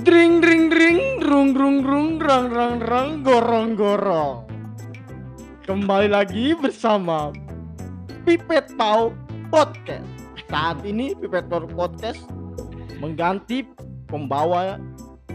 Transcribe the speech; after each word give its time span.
Dring 0.00 0.40
dring 0.40 0.72
dring, 0.72 1.20
rung 1.20 1.52
rung 1.52 1.84
rung, 1.84 2.16
rang 2.16 2.48
rang 2.48 2.80
rang, 2.80 3.20
gorong 3.20 3.76
gorong. 3.76 4.48
Kembali 5.68 6.08
lagi 6.08 6.56
bersama 6.56 7.28
Pipet 8.24 8.72
Pau 8.80 9.12
Podcast. 9.52 10.08
Saat 10.48 10.88
ini 10.88 11.12
Pipet 11.12 11.52
Pau 11.52 11.68
Podcast 11.68 12.24
mengganti 12.96 13.60
pembawa 14.08 14.80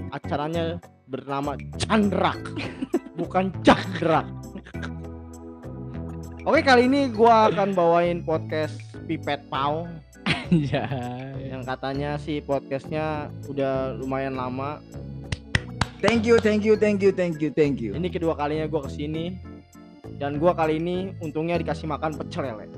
acaranya 0.09 0.82
bernama 1.13 1.54
Chandrak, 1.77 2.41
bukan 3.21 3.54
Cakrak. 3.61 4.25
Oke 6.41 6.66
kali 6.66 6.89
ini 6.89 7.13
gua 7.13 7.54
akan 7.54 7.70
bawain 7.77 8.25
podcast 8.25 8.82
Pipet 9.05 9.45
Pau 9.45 9.86
Anjay. 10.25 11.24
Yang 11.55 11.64
katanya 11.64 12.20
sih 12.20 12.44
podcastnya 12.44 13.32
udah 13.48 13.95
lumayan 13.95 14.36
lama 14.36 14.84
Thank 16.04 16.28
you, 16.28 16.38
thank 16.38 16.62
you, 16.62 16.76
thank 16.78 17.02
you, 17.02 17.09
thank 17.09 17.41
you, 17.41 17.50
thank 17.50 17.81
you. 17.81 17.95
Ini 17.95 18.14
kedua 18.14 18.38
kalinya 18.38 18.68
gue 18.70 18.78
ke 18.78 18.91
sini 18.94 19.41
dan 20.22 20.38
gue 20.38 20.52
kali 20.54 20.78
ini 20.78 21.18
untungnya 21.23 21.58
dikasih 21.58 21.90
makan 21.90 22.14
pecel 22.20 22.45
lele. 22.45 22.70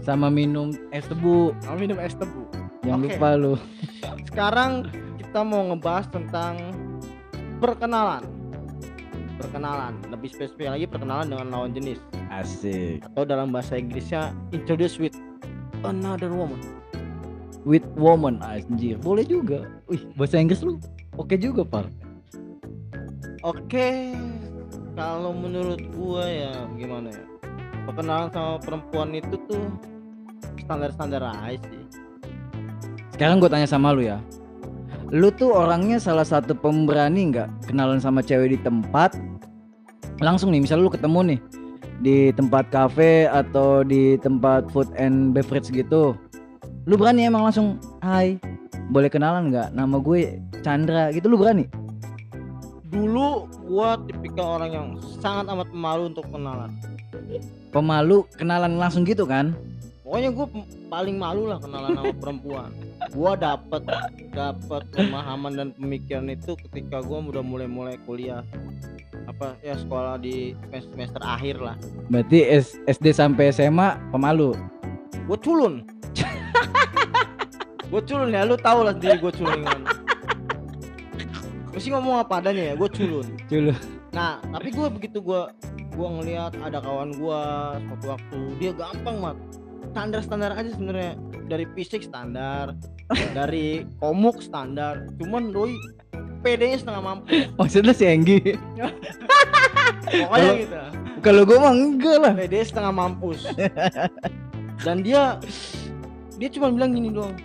Sama 0.00 0.32
minum 0.32 0.72
es 0.88 1.04
tebu. 1.04 1.52
Sama 1.60 1.76
minum 1.76 1.98
es 2.00 2.16
tebu. 2.16 2.48
Jangan 2.86 3.00
Oke. 3.02 3.06
lupa 3.18 3.28
lu. 3.36 3.54
Sekarang 4.30 4.88
kita 5.20 5.44
mau 5.44 5.68
ngebahas 5.68 6.06
tentang 6.08 6.54
perkenalan. 7.60 8.24
Perkenalan, 9.36 9.92
lebih 10.08 10.32
spesifik 10.32 10.70
lagi 10.70 10.86
perkenalan 10.88 11.26
dengan 11.28 11.46
lawan 11.50 11.74
jenis 11.76 11.98
Asik. 12.30 13.04
atau 13.04 13.26
dalam 13.26 13.50
bahasa 13.50 13.76
Inggrisnya 13.76 14.32
introduce 14.54 14.96
with 14.96 15.18
another 15.82 16.30
woman. 16.32 16.62
With 17.64 17.88
woman 17.96 18.44
anjir. 18.44 19.00
Boleh 19.00 19.24
juga. 19.24 19.64
Wih, 19.88 20.04
bahasa 20.20 20.36
Inggris 20.36 20.60
lu 20.60 20.76
oke 21.16 21.32
juga, 21.40 21.64
Pak. 21.64 21.88
Oke, 23.44 24.12
kalau 24.96 25.32
menurut 25.32 25.80
gua 25.96 26.28
ya 26.28 26.52
gimana 26.76 27.12
ya? 27.12 27.24
Perkenalan 27.84 28.28
sama 28.32 28.56
perempuan 28.60 29.12
itu 29.12 29.36
tuh 29.48 29.64
standar-standar 30.64 31.20
aja 31.20 31.60
sih. 31.68 31.84
Sekarang 33.12 33.38
gue 33.38 33.52
tanya 33.52 33.68
sama 33.68 33.92
lu 33.92 34.08
ya. 34.08 34.18
Lu 35.12 35.28
tuh 35.30 35.52
orangnya 35.52 36.00
salah 36.00 36.24
satu 36.24 36.56
pemberani 36.56 37.30
nggak 37.30 37.68
kenalan 37.68 38.00
sama 38.00 38.24
cewek 38.24 38.56
di 38.56 38.58
tempat? 38.64 39.14
Langsung 40.18 40.50
nih, 40.50 40.64
misalnya 40.64 40.88
lu 40.88 40.92
ketemu 40.92 41.20
nih 41.22 41.40
di 42.02 42.16
tempat 42.34 42.72
kafe 42.74 43.30
atau 43.30 43.86
di 43.86 44.16
tempat 44.18 44.66
food 44.72 44.88
and 44.96 45.36
beverage 45.36 45.70
gitu. 45.70 46.16
Lu 46.84 47.00
berani 47.00 47.24
emang 47.24 47.48
langsung, 47.48 47.80
"Hai, 48.04 48.36
boleh 48.92 49.08
kenalan 49.08 49.48
nggak? 49.48 49.72
Nama 49.72 49.96
gue 49.96 50.20
Chandra." 50.60 51.08
Gitu 51.10 51.24
lu 51.32 51.40
berani? 51.40 51.64
Dulu 52.92 53.48
gua 53.66 53.96
tipikal 54.04 54.60
orang 54.60 54.70
yang 54.70 54.88
sangat 55.18 55.48
amat 55.50 55.68
pemalu 55.72 56.02
untuk 56.12 56.28
kenalan. 56.28 56.70
Pemalu 57.72 58.28
kenalan 58.36 58.76
langsung 58.76 59.02
gitu 59.02 59.24
kan? 59.24 59.56
Pokoknya 60.04 60.30
gue 60.30 60.46
paling 60.86 61.16
malu 61.16 61.48
lah 61.48 61.58
kenalan 61.58 61.96
sama 61.96 62.12
perempuan. 62.22 62.70
Gua 63.10 63.32
dapet 63.34 63.82
dapet 64.30 64.82
pemahaman 64.92 65.52
dan 65.56 65.68
pemikiran 65.74 66.28
itu 66.28 66.54
ketika 66.68 67.00
gua 67.00 67.24
udah 67.24 67.42
mulai-mulai 67.42 67.96
kuliah 68.04 68.44
apa 69.24 69.56
ya 69.64 69.72
sekolah 69.74 70.20
di 70.20 70.52
semester, 70.68 70.92
semester 70.92 71.22
akhir 71.24 71.56
lah. 71.58 71.74
Berarti 72.12 72.44
S- 72.44 72.76
SD 72.84 73.16
sampai 73.16 73.50
SMA 73.50 73.96
pemalu. 74.12 74.52
Gue 75.24 75.38
culun. 75.40 75.88
Gue 77.94 78.02
culun 78.10 78.34
ya, 78.34 78.42
lu 78.42 78.58
tau 78.58 78.82
lah 78.82 78.90
sendiri 78.90 79.22
gue 79.22 79.32
culun. 79.38 79.62
Mesti 81.70 81.88
ngomong 81.94 82.26
apa 82.26 82.42
adanya 82.42 82.70
ya, 82.70 82.74
gue 82.74 82.90
culun. 82.90 83.26
Dulu. 83.46 83.70
Nah, 84.10 84.42
tapi 84.42 84.74
gue 84.74 84.86
begitu 84.90 85.18
gue 85.22 85.42
gua 85.94 86.08
ngelihat 86.18 86.58
ada 86.58 86.82
kawan 86.82 87.14
gue 87.14 87.40
suatu 87.86 88.06
waktu 88.18 88.38
dia 88.58 88.74
gampang 88.74 89.14
mat 89.22 89.38
standar 89.94 90.20
standar 90.26 90.50
aja 90.50 90.74
sebenarnya 90.74 91.14
dari 91.46 91.70
fisik 91.70 92.02
standar 92.02 92.74
dari 93.30 93.86
komuk 94.02 94.42
standar 94.42 95.06
cuman 95.22 95.54
doi 95.54 95.78
PD-nya 96.42 96.82
setengah 96.82 96.98
mampu 96.98 97.46
Maksudnya 97.54 97.94
si 97.94 98.10
Enggi. 98.10 98.58
pokoknya 100.02 100.52
gitu 100.66 100.78
Kalau 101.22 101.42
gue 101.46 101.58
mah 101.62 101.72
enggak 101.78 102.16
lah. 102.18 102.32
PD 102.34 102.54
setengah 102.66 102.90
mampus 102.90 103.46
dan 104.82 104.98
dia 105.06 105.38
dia 106.42 106.48
cuma 106.50 106.74
bilang 106.74 106.90
gini 106.90 107.14
doang 107.14 107.38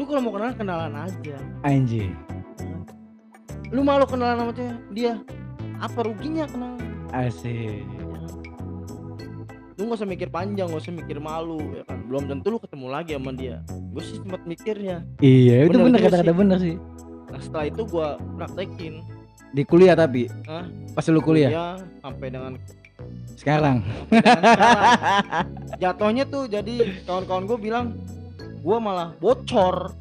lu 0.00 0.08
kalau 0.08 0.20
mau 0.24 0.32
kenalan 0.32 0.56
kenalan 0.56 0.92
aja 0.96 1.36
Anjir. 1.60 2.08
lu 3.68 3.84
malu 3.84 4.08
kenalan 4.08 4.36
sama 4.40 4.52
dia 4.56 4.72
dia 4.88 5.12
apa 5.76 5.98
ruginya 6.00 6.48
kenalan 6.48 6.80
Asik. 7.12 7.84
lu 9.76 9.82
gak 9.84 9.98
usah 10.00 10.08
mikir 10.08 10.32
panjang 10.32 10.72
gak 10.72 10.80
usah 10.80 10.96
mikir 10.96 11.20
malu 11.20 11.60
ya 11.76 11.84
kan 11.84 12.00
belum 12.08 12.32
tentu 12.32 12.48
lu 12.48 12.56
ketemu 12.56 12.86
lagi 12.88 13.12
sama 13.12 13.32
dia 13.36 13.60
gue 13.68 14.00
sih 14.00 14.16
sempat 14.16 14.40
mikirnya 14.44 15.04
Iya, 15.20 15.68
itu 15.68 15.76
Bener 15.76 16.00
kata-kata 16.00 16.32
bener 16.32 16.58
sih. 16.58 16.76
nah 17.28 17.38
setelah 17.38 17.66
itu 17.68 17.82
gue 17.84 18.08
praktekin 18.36 18.94
Di 19.50 19.66
kuliah 19.66 19.98
tapi. 19.98 20.30
Hah? 20.46 20.62
Pas 20.94 21.02
lu 21.10 21.18
kuliah. 21.18 21.50
Kuliah 21.50 21.74
sampai 21.98 22.26
dengan 22.30 22.52
Sekarang. 23.34 23.82
dengan 24.06 24.22
sekarang. 24.46 24.86
jatuhnya 25.82 26.24
tuh 26.24 26.46
jadi 26.46 27.02
kawan-kawan 27.02 27.50
gue 27.50 27.58
bilang 27.58 27.86
gue 28.60 28.76
malah 28.78 29.16
bocor 29.16 29.96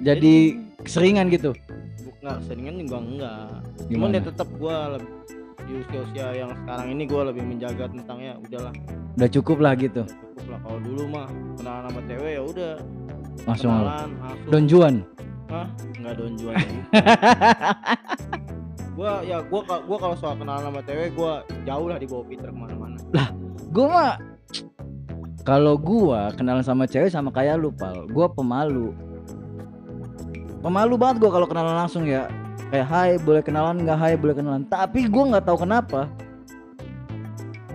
Jadi 0.00 0.56
keseringan 0.80 1.28
gitu. 1.28 1.52
nggak 2.20 2.36
seringan 2.44 2.76
juga 2.76 2.96
enggak 3.00 3.48
cuman 3.80 3.88
Gimana? 3.88 4.12
ya 4.12 4.22
tetap 4.22 4.48
gue 4.52 4.76
di 5.62 5.72
usia-usia 5.78 6.26
yang 6.36 6.50
sekarang 6.54 6.86
ini 6.90 7.02
gue 7.04 7.22
lebih 7.24 7.42
menjaga 7.42 7.88
tentang 7.88 8.18
ya 8.18 8.34
udahlah 8.36 8.74
Udah 9.16 9.28
cukup 9.30 9.58
lah 9.58 9.72
gitu. 9.74 10.02
cukup 10.04 10.46
lah 10.48 10.60
kalau 10.60 10.80
dulu 10.80 11.02
mah 11.08 11.26
kenalan 11.56 11.82
sama 11.88 12.00
cewek 12.04 12.32
ya 12.36 12.42
udah 12.42 12.72
Langsung. 13.46 13.72
kenalan 13.72 14.08
langsung 14.20 14.50
Don 14.50 14.64
Juan. 14.66 14.94
Hah? 15.48 15.66
Enggak 15.96 16.14
don 16.14 16.32
jual 16.32 16.54
gua 18.94 19.12
ya 19.20 19.38
gua 19.42 19.60
ka- 19.64 19.82
gua 19.84 19.98
kalau 19.98 20.16
soal 20.16 20.34
kenalan 20.36 20.62
sama 20.62 20.80
cewek 20.82 21.08
gua 21.12 21.32
jauh 21.64 21.86
lah 21.88 21.98
dibawa 21.98 22.22
Peter 22.24 22.48
ke 22.48 22.56
mana-mana 22.56 22.96
Gue 23.70 23.86
mah 23.86 24.18
kalau 25.40 25.74
gua 25.80 26.30
kenalan 26.36 26.62
sama 26.62 26.84
cewek 26.84 27.08
sama 27.08 27.32
kayak 27.32 27.56
lu, 27.56 27.72
Pal. 27.72 28.06
Gua 28.12 28.28
pemalu. 28.28 28.92
Pemalu 30.60 30.94
banget 31.00 31.16
gua 31.24 31.30
kalau 31.32 31.46
kenalan 31.48 31.76
langsung 31.80 32.04
ya. 32.04 32.28
Kayak 32.70 32.86
hai, 32.86 33.10
boleh 33.18 33.42
kenalan 33.42 33.82
nggak? 33.82 33.98
Hai, 33.98 34.14
boleh 34.14 34.34
kenalan. 34.36 34.62
Tapi 34.68 35.08
gua 35.08 35.34
nggak 35.34 35.44
tahu 35.48 35.64
kenapa. 35.64 36.06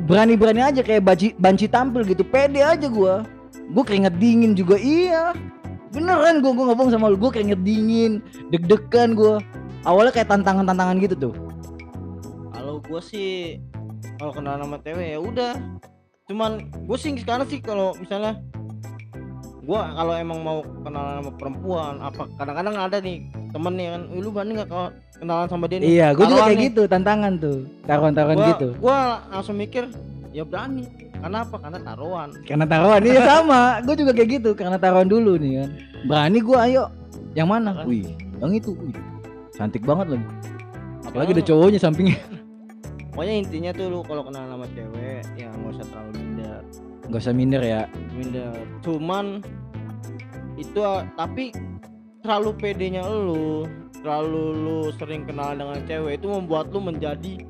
Berani-berani 0.05 0.61
aja 0.61 0.85
kayak 0.85 1.01
banci, 1.01 1.33
banci 1.35 1.65
tampil 1.65 2.05
gitu. 2.05 2.21
Pede 2.21 2.61
aja 2.61 2.85
gua. 2.85 3.25
Gua 3.73 3.83
keringet 3.83 4.15
dingin 4.21 4.53
juga 4.53 4.77
iya. 4.77 5.33
Beneran 5.89 6.45
gua 6.45 6.53
gua 6.53 6.63
nggak 6.69 6.77
bohong 6.77 6.93
sama 6.93 7.09
lu. 7.09 7.17
Gua 7.17 7.33
keringet 7.33 7.59
dingin, 7.65 8.21
deg-degan 8.53 9.17
gua. 9.17 9.41
Awalnya 9.83 10.13
kayak 10.13 10.29
tantangan-tantangan 10.29 10.97
gitu 11.01 11.29
tuh. 11.29 11.33
kalau 12.55 12.81
gua 12.81 12.99
sih 12.99 13.61
kalau 14.19 14.35
kenalan 14.35 14.67
sama 14.67 14.77
cewek 14.83 15.15
ya 15.15 15.19
udah 15.21 15.53
cuman 16.25 16.51
gua 16.89 16.97
sih 16.97 17.13
sekarang 17.21 17.45
sih 17.45 17.61
kalau 17.61 17.93
misalnya 18.01 18.41
gua 19.61 19.93
kalau 19.93 20.13
emang 20.17 20.39
mau 20.41 20.59
kenalan 20.81 21.21
sama 21.21 21.31
perempuan 21.37 21.93
apa 22.01 22.25
kadang-kadang 22.37 22.75
ada 22.77 22.97
nih 22.97 23.17
temen 23.53 23.73
nih 23.77 23.87
kan 23.93 24.01
"Wih, 24.09 24.21
lu 24.25 24.29
berani 24.33 24.51
nggak 24.57 24.69
kalau 24.69 24.87
kenalan 25.15 25.47
sama 25.47 25.65
dia 25.69 25.77
nih 25.79 25.87
Iya, 25.87 26.07
gua 26.11 26.25
juga 26.27 26.41
kayak 26.43 26.57
nih. 26.59 26.65
gitu, 26.69 26.81
tantangan 26.91 27.33
tuh. 27.39 27.57
Taruhan-taruhan 27.87 28.37
gitu. 28.51 28.67
gua 28.81 29.23
langsung 29.31 29.55
mikir 29.55 29.87
ya 30.35 30.43
berani 30.43 30.83
karena 31.15 31.47
apa 31.47 31.55
karena 31.57 31.79
taruhan 31.79 32.29
Karena 32.43 32.65
taruhan 32.67 33.01
iya 33.01 33.21
sama, 33.23 33.61
gue 33.81 33.95
juga 33.97 34.11
kayak 34.13 34.29
gitu 34.37 34.49
karena 34.53 34.77
taruhan 34.77 35.07
dulu 35.07 35.39
nih 35.39 35.63
kan. 35.63 35.69
Berani 36.05 36.37
gue 36.43 36.57
ayo. 36.69 36.83
Yang 37.33 37.47
mana? 37.49 37.69
Kan? 37.71 37.85
Wih, 37.87 38.05
yang 38.43 38.51
itu. 38.53 38.75
Wih, 38.75 38.93
cantik 39.55 39.81
banget 39.87 40.13
lagi. 40.13 40.27
Apalagi 41.07 41.31
ada 41.33 41.43
cowoknya 41.47 41.79
sampingnya. 41.81 42.19
pokoknya 43.15 43.33
intinya 43.47 43.71
tuh 43.71 43.87
lu 43.87 43.99
kalau 44.03 44.27
kenalan 44.27 44.59
sama 44.59 44.67
cewek 44.75 45.23
ya 45.39 45.47
nggak 45.47 45.71
usah 45.79 45.85
terlalu 45.87 46.11
minder 47.05 47.11
Gak 47.11 47.21
usah 47.21 47.33
minder 47.33 47.61
ya. 47.61 47.81
minder 48.11 48.51
cuman 48.81 49.25
itu 50.55 50.79
tapi 51.13 51.51
terlalu 52.23 52.49
pedenya 52.57 53.03
lu 53.03 53.69
terlalu 54.01 54.43
lu 54.55 54.79
sering 54.95 55.25
kenalan 55.25 55.59
dengan 55.59 55.79
cewek 55.85 56.17
itu 56.17 56.27
membuat 56.27 56.71
lu 56.71 56.79
menjadi 56.79 57.41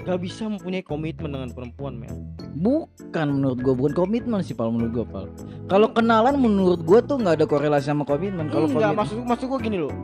gak 0.00 0.18
bisa 0.18 0.48
mempunyai 0.48 0.82
komitmen 0.82 1.30
dengan 1.30 1.50
perempuan 1.50 1.94
men 1.94 2.14
Bukan 2.50 3.30
menurut 3.30 3.62
gue, 3.62 3.70
bukan 3.70 3.94
komitmen 3.94 4.42
sih 4.42 4.58
pal 4.58 4.74
menurut 4.74 4.90
gue 4.90 5.06
pal. 5.06 5.30
Kalau 5.70 5.86
kenalan 5.86 6.34
menurut 6.34 6.82
gue 6.82 6.98
tuh 6.98 7.14
nggak 7.14 7.38
ada 7.38 7.46
korelasi 7.46 7.94
sama 7.94 8.02
komitmen. 8.02 8.50
Kalau 8.50 8.66
enggak 8.66 8.90
komitmen, 8.90 8.98
maksud 8.98 9.16
maksud 9.22 9.46
gua 9.46 9.60
gini 9.62 9.78
loh 9.78 9.94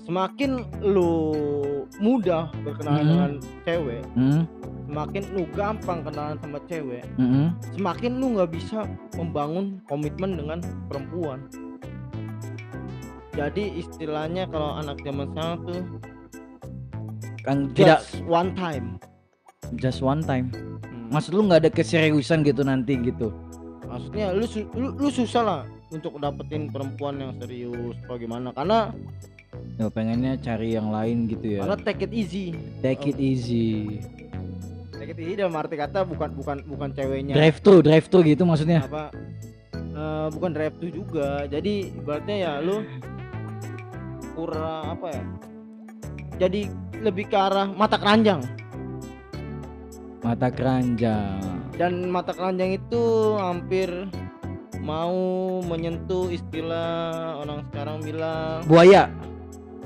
semakin 0.00 0.50
lu 0.80 1.32
mudah 1.96 2.48
berkenalan 2.60 2.96
Mhm. 2.98 3.08
dengan 3.08 3.30
cewek 3.64 4.02
Hmm, 4.14 4.42
semakin 4.94 5.24
lu 5.34 5.42
gampang 5.58 6.06
kenalan 6.06 6.38
sama 6.38 6.58
cewek 6.70 7.02
mm-mm. 7.18 7.50
semakin 7.74 8.12
lu 8.14 8.38
nggak 8.38 8.50
bisa 8.54 8.86
membangun 9.18 9.82
komitmen 9.90 10.38
dengan 10.38 10.62
perempuan 10.86 11.42
jadi 13.34 13.74
istilahnya 13.74 14.46
kalau 14.46 14.78
anak 14.78 15.02
zaman 15.02 15.26
sekarang 15.34 15.58
tuh 15.66 15.82
Kan 17.44 17.74
tidak 17.76 18.00
one 18.24 18.54
time 18.56 18.96
just 19.76 20.00
one 20.00 20.22
time. 20.22 20.48
Hmm. 20.80 21.10
Maksud 21.12 21.34
lu 21.36 21.44
nggak 21.44 21.66
ada 21.66 21.70
keseriusan 21.74 22.40
gitu 22.46 22.62
nanti 22.62 22.94
gitu. 22.96 23.34
maksudnya 23.84 24.32
lu, 24.32 24.46
lu 24.78 24.88
lu 24.96 25.08
susah 25.10 25.42
lah 25.44 25.60
untuk 25.90 26.16
dapetin 26.18 26.66
perempuan 26.72 27.20
yang 27.20 27.32
serius 27.36 27.98
atau 28.06 28.16
gimana 28.16 28.54
karena 28.54 28.94
Ya 29.74 29.86
pengennya 29.90 30.34
cari 30.38 30.74
yang 30.74 30.90
lain 30.90 31.26
gitu 31.30 31.58
ya. 31.58 31.66
karena 31.66 31.78
take 31.82 32.06
it 32.06 32.12
easy 32.14 32.54
Take 32.80 33.04
it 33.06 33.18
easy. 33.18 33.98
Take 35.04 35.12
it 35.12 35.20
easy 35.20 35.36
dalam 35.36 35.52
arti 35.52 35.76
kata 35.76 36.00
bukan 36.02 36.32
bukan 36.32 36.56
bukan 36.64 36.88
ceweknya 36.90 37.36
Drive 37.36 37.60
thru, 37.60 37.78
drive 37.78 38.08
thru 38.08 38.24
gitu 38.24 38.42
maksudnya. 38.42 38.80
apa 38.82 39.12
eh, 39.74 40.26
bukan 40.32 40.50
drive 40.50 40.76
to 40.78 40.88
juga 40.88 41.44
jadi 41.44 41.92
ibaratnya 41.92 42.36
ya 42.38 42.52
lu 42.58 42.80
kurang 44.32 44.96
apa 44.96 45.06
ya 45.12 45.22
jadi 46.40 46.66
lebih 46.98 47.28
ke 47.28 47.36
arah 47.36 47.68
mata 47.68 47.94
keranjang 47.94 48.40
Mata 50.18 50.48
keranjang. 50.48 51.36
dan 51.76 52.08
mata 52.08 52.32
keranjang 52.32 52.80
itu 52.80 53.02
hampir 53.36 54.08
mau 54.80 55.12
menyentuh 55.60 56.32
istilah 56.32 57.36
orang 57.38 57.60
sekarang 57.68 58.00
bilang 58.00 58.64
Buaya. 58.64 59.12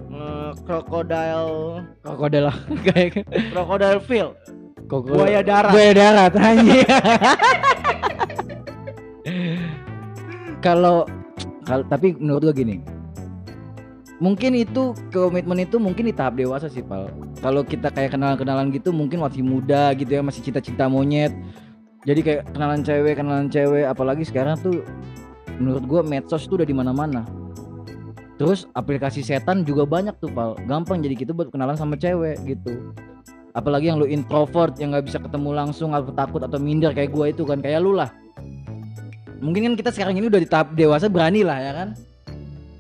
eh, 0.09 0.51
crocodile 0.63 1.83
Krokodil 2.01 2.47
lah. 2.47 2.57
Kayak 2.87 3.27
crocodile 3.51 3.99
feel 4.01 4.31
Koko- 4.89 5.21
buaya 5.21 5.45
darat 5.45 5.71
Buaya 5.77 5.93
darat 5.93 6.33
anjing. 6.49 6.89
Kalau 10.65 11.05
kalau 11.69 11.85
tapi 11.87 12.17
menurut 12.17 12.49
gua 12.49 12.55
gini. 12.57 12.81
Mungkin 14.19 14.59
itu 14.59 14.99
komitmen 15.15 15.63
itu 15.63 15.79
mungkin 15.79 16.11
di 16.11 16.15
tahap 16.17 16.35
dewasa 16.35 16.67
sih, 16.67 16.83
Pal. 16.83 17.07
Kalau 17.39 17.63
kita 17.63 17.95
kayak 17.95 18.19
kenalan-kenalan 18.19 18.75
gitu 18.75 18.91
mungkin 18.91 19.23
masih 19.23 19.47
muda 19.47 19.95
gitu 19.95 20.11
ya, 20.11 20.27
masih 20.27 20.43
cita-cita 20.43 20.91
monyet. 20.91 21.31
Jadi 22.03 22.21
kayak 22.27 22.43
kenalan 22.51 22.83
cewek, 22.83 23.15
kenalan 23.15 23.47
cewek, 23.47 23.87
apalagi 23.87 24.27
sekarang 24.27 24.59
tuh 24.59 24.83
menurut 25.63 25.85
gua 25.87 26.01
medsos 26.03 26.49
tuh 26.51 26.59
udah 26.59 26.67
di 26.67 26.75
mana-mana. 26.75 27.23
Terus 28.41 28.67
aplikasi 28.75 29.23
setan 29.23 29.63
juga 29.63 29.87
banyak 29.87 30.19
tuh, 30.19 30.33
Pal. 30.35 30.59
Gampang 30.67 30.99
jadi 30.99 31.15
gitu 31.15 31.31
buat 31.37 31.55
kenalan 31.55 31.79
sama 31.79 31.95
cewek 31.95 32.43
gitu 32.43 32.91
apalagi 33.59 33.91
yang 33.91 33.99
lu 33.99 34.07
introvert 34.07 34.79
yang 34.79 34.95
nggak 34.95 35.11
bisa 35.11 35.19
ketemu 35.19 35.51
langsung 35.51 35.91
atau 35.91 36.15
takut 36.15 36.39
atau 36.39 36.63
minder 36.63 36.95
kayak 36.95 37.11
gua 37.11 37.35
itu 37.35 37.43
kan 37.43 37.59
kayak 37.59 37.83
lu 37.83 37.99
lah. 37.99 38.15
Mungkin 39.43 39.71
kan 39.71 39.75
kita 39.75 39.91
sekarang 39.91 40.15
ini 40.23 40.31
udah 40.31 40.39
di 40.39 40.47
tahap 40.47 40.79
dewasa 40.79 41.11
berani 41.11 41.43
lah 41.43 41.59
ya 41.59 41.73
kan? 41.75 41.89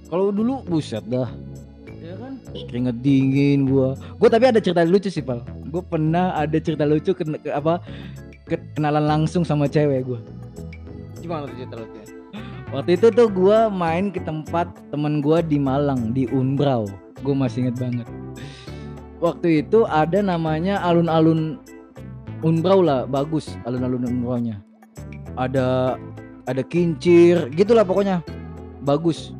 Kalau 0.07 0.31
dulu 0.31 0.63
buset 0.71 1.03
dah. 1.11 1.27
Ya 1.99 2.15
kan? 2.15 2.39
Keringet 2.71 3.03
dingin 3.03 3.67
gua. 3.67 3.99
Gua 4.23 4.31
tapi 4.31 4.55
ada 4.55 4.63
cerita 4.63 4.87
lucu 4.87 5.11
sih 5.11 5.23
pal. 5.23 5.43
Gua 5.75 5.83
pernah 5.83 6.39
ada 6.39 6.59
cerita 6.63 6.87
lucu 6.87 7.11
ke, 7.11 7.27
ke- 7.27 7.55
apa 7.55 7.83
ke- 8.47 8.63
kenalan 8.79 9.03
langsung 9.03 9.43
sama 9.43 9.67
cewek 9.67 10.07
gua. 10.07 10.23
Gimana 11.19 11.51
tuh 11.51 11.59
cerita 11.59 11.75
lu 11.75 11.87
tuh? 11.91 12.07
waktu 12.69 13.01
itu 13.01 13.09
tuh 13.09 13.33
gua 13.33 13.73
main 13.73 14.13
ke 14.13 14.21
tempat 14.21 14.69
temen 14.93 15.25
gua 15.25 15.41
di 15.41 15.59
Malang 15.59 16.15
di 16.15 16.31
Unbrau. 16.31 16.87
Gua 17.27 17.35
masih 17.35 17.67
inget 17.67 17.81
banget 17.81 18.07
waktu 19.19 19.67
itu 19.67 19.85
ada 19.87 20.23
namanya 20.23 20.83
alun-alun 20.83 21.59
Unbrau 22.39 22.87
lah 22.87 23.03
bagus 23.03 23.59
alun-alun 23.67 24.07
Unbraunya 24.07 24.63
ada 25.39 25.99
ada 26.51 26.63
kincir 26.65 27.53
gitulah 27.55 27.87
pokoknya. 27.87 28.25
Bagus. 28.83 29.37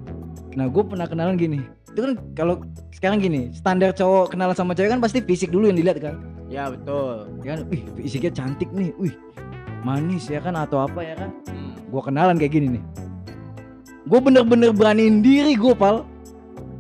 Nah 0.55 0.71
gue 0.71 0.83
pernah 0.85 1.09
kenalan 1.11 1.35
gini. 1.35 1.65
Itu 1.91 2.05
kan 2.05 2.13
kalau 2.39 2.55
sekarang 2.95 3.19
gini 3.19 3.51
standar 3.51 3.91
cowok 3.91 4.37
kenalan 4.37 4.55
sama 4.55 4.77
cewek 4.77 4.95
kan 4.95 5.01
pasti 5.03 5.19
fisik 5.25 5.51
dulu 5.51 5.73
yang 5.73 5.81
dilihat 5.81 5.99
kan? 5.99 6.15
Ya 6.47 6.71
betul. 6.71 7.33
Ya 7.43 7.59
kan? 7.59 7.67
Wih 7.73 7.83
fisiknya 7.99 8.33
cantik 8.37 8.71
nih. 8.71 8.95
Wih 9.01 9.17
manis 9.83 10.31
ya 10.31 10.39
kan? 10.39 10.55
Atau 10.55 10.85
apa 10.85 11.03
ya 11.03 11.19
kan? 11.19 11.35
Hmm. 11.51 11.75
gue 11.89 12.03
kenalan 12.05 12.37
kayak 12.37 12.53
gini 12.53 12.79
nih. 12.79 12.85
Gue 14.05 14.21
bener-bener 14.21 14.71
beraniin 14.77 15.25
diri 15.25 15.57
gue 15.57 15.73
pal. 15.73 16.05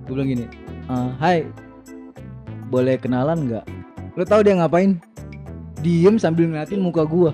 Gue 0.04 0.12
bilang 0.20 0.28
gini 0.28 0.46
"Eh, 0.88 1.10
hai 1.20 1.36
boleh 2.68 3.00
kenalan 3.00 3.48
nggak 3.48 3.64
lo 4.14 4.24
tau 4.24 4.40
dia 4.44 4.56
ngapain 4.56 5.00
diem 5.80 6.16
sambil 6.20 6.48
ngeliatin 6.48 6.82
muka 6.82 7.02
gue 7.08 7.30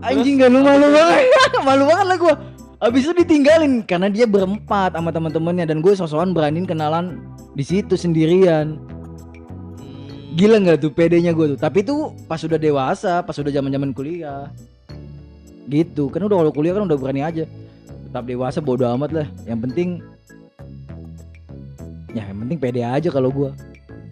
anjing 0.00 0.40
gak 0.40 0.48
lu 0.48 0.64
malu 0.64 0.88
banget 0.88 1.24
malu 1.68 1.84
banget 1.84 2.06
lah 2.08 2.16
gue 2.16 2.34
abis 2.80 3.02
itu 3.04 3.12
ditinggalin 3.20 3.84
karena 3.84 4.08
dia 4.08 4.24
berempat 4.24 4.96
sama 4.96 5.12
teman-temannya 5.12 5.68
dan 5.68 5.84
gue 5.84 5.92
sosokan 5.92 6.32
beraniin 6.32 6.64
kenalan 6.64 7.20
di 7.52 7.64
situ 7.66 7.98
sendirian 7.98 8.80
Hmm. 10.30 10.38
Gila 10.38 10.56
nggak 10.62 10.78
tuh 10.78 10.92
pedenya 10.94 11.32
gue 11.34 11.56
tuh. 11.56 11.58
Tapi 11.58 11.82
itu 11.82 12.14
pas 12.30 12.38
udah 12.38 12.58
dewasa, 12.60 13.24
pas 13.24 13.34
udah 13.34 13.50
zaman 13.50 13.70
zaman 13.72 13.90
kuliah. 13.90 14.52
Gitu. 15.66 16.06
Kan 16.12 16.22
udah 16.26 16.36
kalau 16.44 16.52
kuliah 16.54 16.74
kan 16.76 16.86
udah 16.86 16.98
berani 16.98 17.22
aja. 17.26 17.44
Tetap 18.06 18.24
dewasa 18.26 18.58
bodo 18.62 18.86
amat 18.94 19.10
lah. 19.10 19.26
Yang 19.46 19.60
penting 19.70 19.88
ya 22.10 22.26
yang 22.26 22.38
penting 22.40 22.58
pede 22.58 22.82
aja 22.82 23.08
kalau 23.08 23.30
gua. 23.30 23.50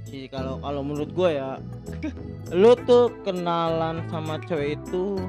sih 0.05 0.25
kalau 0.27 0.57
kalau 0.59 0.81
menurut 0.81 1.11
gue 1.11 1.31
ya 1.35 1.61
lu 2.57 2.73
tuh 2.83 3.13
kenalan 3.23 4.01
sama 4.09 4.41
cewek 4.43 4.81
itu 4.81 5.21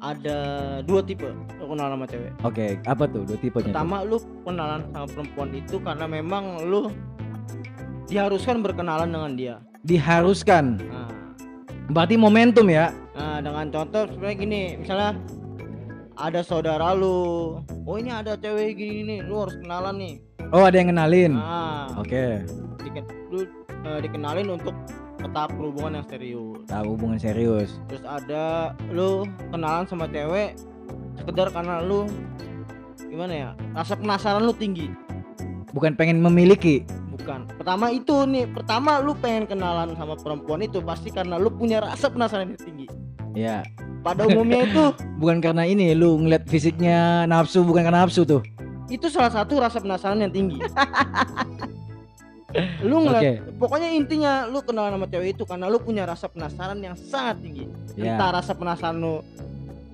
ada 0.00 0.38
dua 0.82 1.00
tipe 1.00 1.28
lu 1.60 1.64
kenalan 1.68 1.94
sama 1.94 2.06
cewek 2.06 2.30
Oke, 2.40 2.66
apa 2.82 3.04
tuh 3.04 3.22
dua 3.22 3.36
tipenya? 3.36 3.62
tuh? 3.62 3.70
pertama 3.70 3.96
lu 4.02 4.16
kenalan 4.42 4.80
sama 4.88 5.06
perempuan 5.06 5.50
itu 5.52 5.76
karena 5.78 6.06
memang 6.08 6.44
lu 6.64 6.82
diharuskan 8.06 8.58
berkenalan 8.58 9.08
dengan 9.08 9.32
dia 9.34 9.56
Diharuskan. 9.80 10.76
nah, 10.82 11.08
Berarti 11.88 12.14
momentum 12.14 12.66
ya. 12.66 12.90
nah 13.12 13.38
dengan 13.38 13.68
contoh 13.68 14.08
sebenarnya 14.08 14.36
gini 14.36 14.60
misalnya 14.76 15.10
ada 16.16 16.40
saudara 16.40 16.90
lu 16.90 17.16
oh 17.64 17.96
ini 17.96 18.08
ada 18.08 18.34
cewek 18.34 18.74
gini 18.74 19.00
nih 19.06 19.18
lu 19.22 19.40
harus 19.40 19.56
kenalan 19.56 19.94
nih 19.94 20.14
Oh, 20.50 20.62
ada 20.62 20.76
yang 20.76 20.90
kenalin. 20.90 21.32
nah 21.34 21.86
Oke. 21.94 22.42
diken- 22.80 23.06
lu 23.30 23.46
eh, 23.80 23.98
dikenalin 24.00 24.48
untuk 24.50 24.74
tetap 25.16 25.52
hubungan 25.54 26.00
yang 26.00 26.06
serius 26.06 26.58
Tahu 26.64 26.86
hubungan 26.90 27.16
serius. 27.16 27.76
terus 27.86 28.02
ada 28.02 28.72
lu 28.88 29.22
kenalan 29.48 29.84
sama 29.84 30.06
cewek 30.06 30.56
sekedar 31.14 31.48
karena 31.48 31.78
lu 31.78 32.08
gimana 33.00 33.32
ya 33.32 33.48
rasa 33.72 33.94
penasaran 33.94 34.42
lu 34.42 34.52
tinggi 34.52 34.88
Bukan 35.70 35.94
pengen 35.94 36.18
memiliki. 36.18 36.82
bukan 37.12 37.46
pertama 37.52 37.92
itu 37.92 38.24
nih 38.24 38.48
pertama 38.48 38.98
lu 38.98 39.12
pengen 39.14 39.44
kenalan 39.46 39.92
sama 39.92 40.16
perempuan 40.16 40.60
itu 40.60 40.80
pasti 40.80 41.08
karena 41.08 41.36
lu 41.36 41.46
punya 41.48 41.78
rasa 41.78 42.08
penasaran 42.08 42.48
yang 42.48 42.58
tinggi 42.58 42.86
Ya, 43.30 43.62
pada 44.00 44.26
umumnya 44.26 44.64
itu 44.64 44.84
bukan 45.20 45.38
karena 45.38 45.62
ini 45.62 45.94
lu 45.94 46.18
ngeliat 46.18 46.42
fisiknya 46.44 47.22
nafsu, 47.24 47.62
bukan 47.62 47.84
karena 47.84 48.02
nafsu 48.02 48.24
tuh. 48.24 48.42
Itu 48.90 49.06
salah 49.06 49.30
satu 49.30 49.62
rasa 49.62 49.78
penasaran 49.78 50.18
yang 50.20 50.34
tinggi 50.34 50.58
lu 52.82 53.06
ngeliat 53.06 53.22
Oke. 53.22 53.32
pokoknya 53.62 53.88
intinya 53.94 54.32
lu 54.50 54.58
kenalan 54.66 54.98
sama 54.98 55.06
cewek 55.06 55.38
itu 55.38 55.46
karena 55.46 55.70
lu 55.70 55.78
punya 55.78 56.02
rasa 56.02 56.26
penasaran 56.26 56.78
yang 56.82 56.98
sangat 56.98 57.38
tinggi 57.40 57.64
Ya. 57.94 58.16
entah 58.18 58.42
rasa 58.42 58.52
penasaran 58.54 58.96
lu 58.98 59.20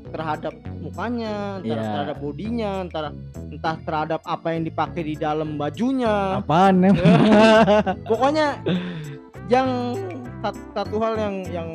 terhadap 0.07 0.55
mukanya, 0.79 1.59
entah 1.59 1.75
Iya. 1.77 1.91
terhadap 1.91 2.17
bodinya, 2.23 2.73
entah 2.87 3.11
entah 3.51 3.75
terhadap 3.83 4.21
apa 4.23 4.55
yang 4.55 4.63
dipakai 4.63 5.03
di 5.03 5.15
dalam 5.19 5.59
bajunya. 5.59 6.39
Apaan 6.39 6.87
em? 6.87 6.95
Pokoknya 8.11 8.63
yang 9.51 9.99
satu, 10.41 10.61
satu 10.73 10.97
hal 11.03 11.19
yang 11.19 11.35
yang 11.51 11.69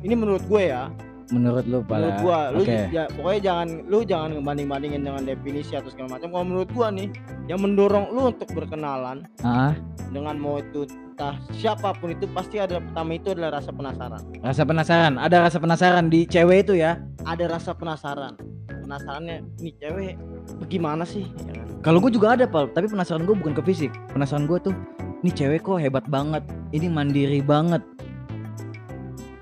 ini 0.00 0.14
menurut 0.14 0.40
gue 0.46 0.70
ya, 0.70 0.86
Menurut 1.30 1.64
lu 1.66 1.78
pada 1.86 2.10
menurut 2.10 2.18
gua 2.26 2.38
lu 2.50 2.62
Oke. 2.66 2.90
ya 2.90 3.06
pokoknya 3.14 3.40
jangan 3.40 3.68
lu 3.86 3.98
jangan 4.02 4.28
ngebanding-bandingin 4.34 5.00
dengan 5.06 5.22
definisi 5.22 5.72
atau 5.78 5.86
segala 5.88 6.18
macam. 6.18 6.28
Kalau 6.34 6.46
menurut 6.46 6.70
gua 6.74 6.90
nih, 6.90 7.08
yang 7.46 7.62
mendorong 7.62 8.10
lu 8.10 8.34
untuk 8.34 8.50
berkenalan 8.50 9.22
Ah, 9.46 9.72
dengan 10.10 10.34
mau 10.42 10.58
itu 10.58 10.90
entah 10.90 11.38
siapa 11.54 11.94
pun 11.94 12.10
itu 12.10 12.26
pasti 12.34 12.58
ada 12.58 12.82
pertama 12.82 13.14
itu 13.14 13.30
adalah 13.30 13.62
rasa 13.62 13.70
penasaran. 13.70 14.22
rasa 14.42 14.62
penasaran. 14.66 15.14
Ada 15.16 15.36
rasa 15.46 15.58
penasaran 15.62 16.04
di 16.10 16.26
cewek 16.26 16.66
itu 16.66 16.74
ya. 16.82 16.98
Ada 17.22 17.46
rasa 17.46 17.78
penasaran. 17.78 18.34
Penasarannya 18.66 19.46
nih 19.62 19.74
cewek 19.78 20.12
bagaimana 20.58 21.06
sih? 21.06 21.30
Ya 21.46 21.54
kan? 21.54 21.66
Kalau 21.80 22.02
gue 22.02 22.10
juga 22.10 22.34
ada 22.34 22.44
pal, 22.44 22.66
tapi 22.74 22.90
penasaran 22.90 23.22
gue 23.22 23.36
bukan 23.38 23.54
ke 23.54 23.62
fisik. 23.62 23.92
Penasaran 24.10 24.50
gue 24.50 24.58
tuh, 24.58 24.74
nih 25.22 25.30
cewek 25.30 25.62
kok 25.62 25.78
hebat 25.78 26.04
banget. 26.10 26.42
Ini 26.74 26.90
mandiri 26.90 27.38
banget. 27.40 27.80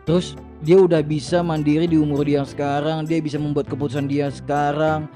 Terus 0.05 0.37
dia 0.59 0.79
udah 0.79 1.01
bisa 1.01 1.41
mandiri 1.41 1.87
di 1.87 1.97
umur 1.97 2.27
dia 2.27 2.43
sekarang. 2.43 3.07
Dia 3.07 3.19
bisa 3.19 3.39
membuat 3.39 3.67
keputusan 3.67 4.07
dia 4.07 4.29
sekarang. 4.29 5.07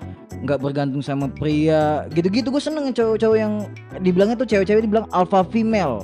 nggak 0.42 0.58
bergantung 0.58 0.98
sama 0.98 1.30
pria. 1.30 2.02
Gitu-gitu 2.10 2.50
gue 2.50 2.58
seneng 2.58 2.90
cowok-cowok 2.90 3.38
yang 3.38 3.70
dibilangnya 4.02 4.34
tuh 4.34 4.48
cewek-cewek 4.48 4.82
dibilang 4.82 5.06
alpha 5.14 5.46
female. 5.46 6.02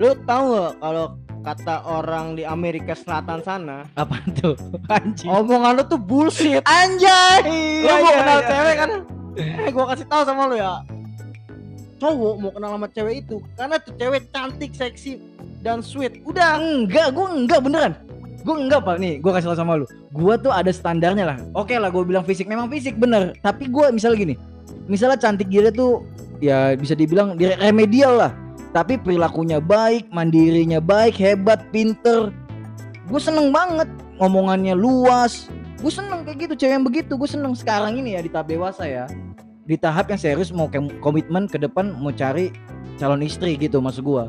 Lu 0.00 0.16
tahu 0.24 0.44
nggak 0.56 0.74
kalau 0.80 1.06
kata 1.40 1.76
orang 1.84 2.36
di 2.36 2.44
Amerika 2.44 2.96
Selatan 2.96 3.44
sana, 3.44 3.84
Apa 3.96 4.16
tuh? 4.40 4.56
Anjing. 4.96 5.28
omongan 5.28 5.76
lu 5.76 5.82
tuh 5.84 6.00
bullshit. 6.00 6.64
Anjay. 6.64 7.84
Lu 7.84 7.92
mau 8.00 8.12
kenal 8.16 8.40
cewek 8.44 8.76
kan? 8.76 8.90
eh 9.40 9.70
gua 9.70 9.84
kasih 9.94 10.04
tahu 10.04 10.22
sama 10.26 10.42
lu 10.48 10.58
ya 10.58 10.82
cowok 11.96 12.34
mau 12.40 12.50
kenal 12.50 12.70
sama 12.76 12.88
cewek 12.90 13.14
itu 13.24 13.36
karena 13.54 13.76
tuh 13.76 13.92
cewek 13.94 14.22
cantik 14.32 14.72
seksi 14.72 15.20
dan 15.60 15.84
sweet 15.84 16.18
udah 16.24 16.56
Enggak, 16.56 17.12
gue 17.12 17.26
enggak 17.28 17.60
beneran. 17.60 17.92
Gue 18.40 18.56
enggak 18.56 18.88
pak 18.88 18.96
nih, 18.96 19.20
gue 19.20 19.30
kasih 19.30 19.52
tau 19.52 19.58
sama 19.60 19.76
lu. 19.76 19.86
Gue 20.16 20.34
tuh 20.40 20.48
ada 20.48 20.72
standarnya 20.72 21.24
lah. 21.28 21.38
Oke 21.52 21.76
lah, 21.76 21.92
gue 21.92 22.00
bilang 22.08 22.24
fisik 22.24 22.48
memang 22.48 22.72
fisik 22.72 22.96
bener. 22.96 23.36
Tapi 23.44 23.68
gue 23.68 23.92
misalnya 23.92 24.16
gini, 24.16 24.34
misalnya 24.88 25.20
cantik 25.20 25.52
dia 25.52 25.68
tuh 25.68 26.08
ya 26.40 26.72
bisa 26.72 26.96
dibilang 26.96 27.36
dire- 27.36 27.60
remedial 27.60 28.16
lah. 28.16 28.32
Tapi 28.70 28.96
perilakunya 28.96 29.58
baik, 29.60 30.08
mandirinya 30.14 30.78
baik, 30.80 31.18
hebat, 31.18 31.60
pinter. 31.74 32.32
Gue 33.10 33.20
seneng 33.20 33.50
banget, 33.50 33.90
ngomongannya 34.22 34.72
luas. 34.78 35.50
Gue 35.82 35.92
seneng 35.92 36.22
kayak 36.24 36.48
gitu, 36.48 36.54
cewek 36.64 36.74
yang 36.78 36.86
begitu. 36.86 37.12
Gue 37.18 37.28
seneng 37.28 37.52
sekarang 37.52 37.98
ini 37.98 38.14
ya 38.16 38.20
di 38.22 38.30
tahap 38.30 38.46
dewasa 38.48 38.86
ya. 38.86 39.04
Di 39.66 39.76
tahap 39.76 40.08
yang 40.08 40.20
serius 40.22 40.54
mau 40.54 40.70
komitmen 41.02 41.50
ke 41.50 41.58
depan 41.60 41.92
mau 41.98 42.14
cari 42.14 42.54
calon 42.96 43.20
istri 43.26 43.58
gitu 43.58 43.82
maksud 43.82 44.06
gue. 44.06 44.24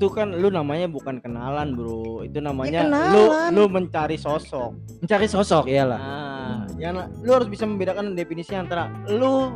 Itu 0.00 0.08
kan 0.08 0.32
lu 0.32 0.48
namanya 0.48 0.88
bukan 0.88 1.20
kenalan 1.20 1.76
bro 1.76 2.24
itu 2.24 2.40
namanya 2.40 2.88
kenalan. 2.88 3.12
lu 3.12 3.24
lu 3.52 3.64
mencari 3.68 4.16
sosok 4.16 4.72
Mencari 5.04 5.28
sosok 5.28 5.68
iyalah. 5.68 6.00
nah 6.00 6.64
ya 6.80 6.88
na- 6.88 7.12
lu 7.20 7.36
harus 7.36 7.52
bisa 7.52 7.68
membedakan 7.68 8.16
definisi 8.16 8.56
antara 8.56 8.88
lu 9.06 9.52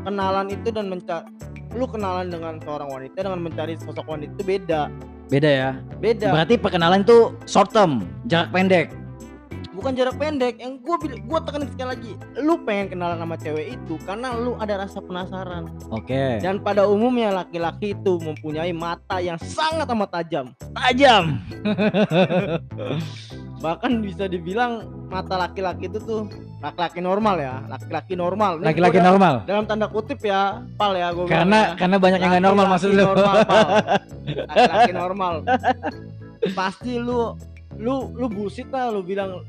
kenalan 0.00 0.48
itu 0.48 0.72
dan 0.72 0.88
menca 0.88 1.28
lu 1.72 1.84
kenalan 1.84 2.32
dengan 2.32 2.56
seorang 2.58 2.88
wanita 2.88 3.20
dengan 3.20 3.40
mencari 3.42 3.76
sosok 3.76 4.08
wanita 4.08 4.32
itu 4.32 4.44
beda 4.48 4.82
Beda 5.28 5.48
ya. 5.48 5.70
beda 5.96 6.28
Berarti 6.30 6.54
perkenalan 6.56 7.04
tuh 7.04 7.32
short 7.44 7.72
term, 7.72 8.04
jarak 8.26 8.48
pendek. 8.48 8.92
Bukan 9.82 9.98
jarak 9.98 10.14
pendek 10.14 10.54
yang 10.56 10.78
bil- 10.78 11.18
gua 11.26 11.42
tekanin 11.42 11.66
sekali 11.66 11.88
lagi 11.90 12.12
lu 12.38 12.54
pengen 12.62 12.86
kenalan 12.88 13.18
sama 13.18 13.34
cewek 13.34 13.74
itu 13.74 13.98
karena 14.00 14.30
lu 14.32 14.54
ada 14.56 14.78
rasa 14.78 15.02
penasaran 15.02 15.66
Oke. 15.90 16.38
dan 16.38 16.62
pada 16.62 16.86
umumnya 16.86 17.34
laki-laki 17.34 17.90
itu 17.90 18.14
mempunyai 18.16 18.70
mata 18.70 19.18
yang 19.18 19.34
sangat 19.36 19.90
amat 19.90 20.10
tajam 20.14 20.46
Tajam. 20.72 21.42
bahkan 23.58 23.98
bisa 23.98 24.26
dibilang 24.26 24.82
mata 25.06 25.34
laki-laki 25.36 25.86
itu 25.86 25.98
tuh 25.98 26.30
laki-laki 26.58 26.98
normal 26.98 27.36
ya 27.36 27.54
laki-laki 27.66 28.14
normal 28.14 28.58
Laki-laki 28.58 28.98
normal. 28.98 29.42
dalam 29.44 29.66
tanda 29.66 29.86
kutip 29.86 30.18
ya 30.20 30.62
pal 30.74 30.94
ya 30.94 31.10
gua 31.10 31.26
bilang 31.26 31.34
Karena 31.42 31.58
ya. 31.60 31.74
karena 31.74 31.96
banyak 31.98 32.18
yang 32.18 32.30
nggak 32.30 32.44
normal 32.44 32.66
maksud 32.68 32.90
lu. 32.92 33.04
laki-laki 34.50 34.92
normal 34.92 35.34
pasti 36.54 36.92
lu 36.98 37.34
lu 37.82 38.14
lu 38.14 38.30
busit 38.30 38.70
lah 38.70 38.94
lu 38.94 39.02
bilang 39.02 39.42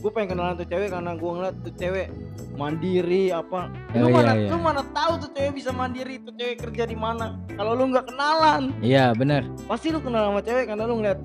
gue 0.00 0.10
pengen 0.12 0.32
kenalan 0.32 0.56
tuh 0.56 0.64
cewek 0.64 0.88
karena 0.88 1.12
gue 1.12 1.30
ngeliat 1.30 1.56
tuh 1.60 1.74
cewek 1.76 2.08
mandiri 2.56 3.32
apa. 3.32 3.68
Lu 3.92 4.04
Oh, 4.04 4.08
iya, 4.08 4.16
mana 4.16 4.32
iya. 4.36 4.48
lu 4.48 4.56
mana 4.60 4.82
tahu 4.92 5.12
tuh 5.18 5.30
cewek 5.32 5.52
bisa 5.56 5.72
mandiri 5.72 6.20
tuh 6.20 6.32
cewek 6.32 6.56
kerja 6.60 6.84
di 6.84 6.96
mana. 6.96 7.36
Kalau 7.52 7.72
lu 7.72 7.88
nggak 7.88 8.08
kenalan. 8.08 8.72
Iya, 8.80 9.12
benar. 9.12 9.44
pasti 9.64 9.88
lu 9.88 10.00
kenal 10.00 10.28
sama 10.28 10.40
cewek 10.40 10.68
karena 10.68 10.84
lu 10.84 11.00
ngeliat 11.00 11.20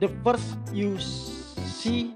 the 0.00 0.08
first 0.20 0.56
you 0.72 0.96
see 1.00 2.12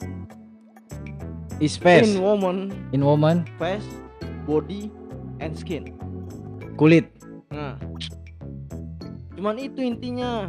Is 1.60 1.76
face. 1.76 2.08
in 2.08 2.18
woman. 2.18 2.72
In 2.92 3.04
woman, 3.04 3.44
face 3.56 3.84
body 4.44 4.88
and 5.38 5.52
skin. 5.54 5.94
Kulit. 6.74 7.06
nah. 7.48 7.76
Cuman 9.32 9.56
itu 9.58 9.78
intinya 9.78 10.48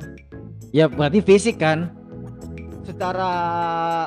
Ya 0.74 0.90
berarti 0.90 1.22
fisik 1.22 1.62
kan? 1.62 1.94
secara 2.84 3.32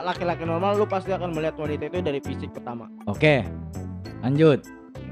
laki-laki 0.05 0.45
normal 0.45 0.77
lu 0.77 0.85
pasti 0.85 1.09
akan 1.11 1.33
melihat 1.33 1.57
wanita 1.57 1.89
itu 1.89 1.99
dari 2.05 2.21
fisik 2.21 2.53
pertama 2.53 2.87
Oke. 3.09 3.43
Lanjut. 4.21 4.61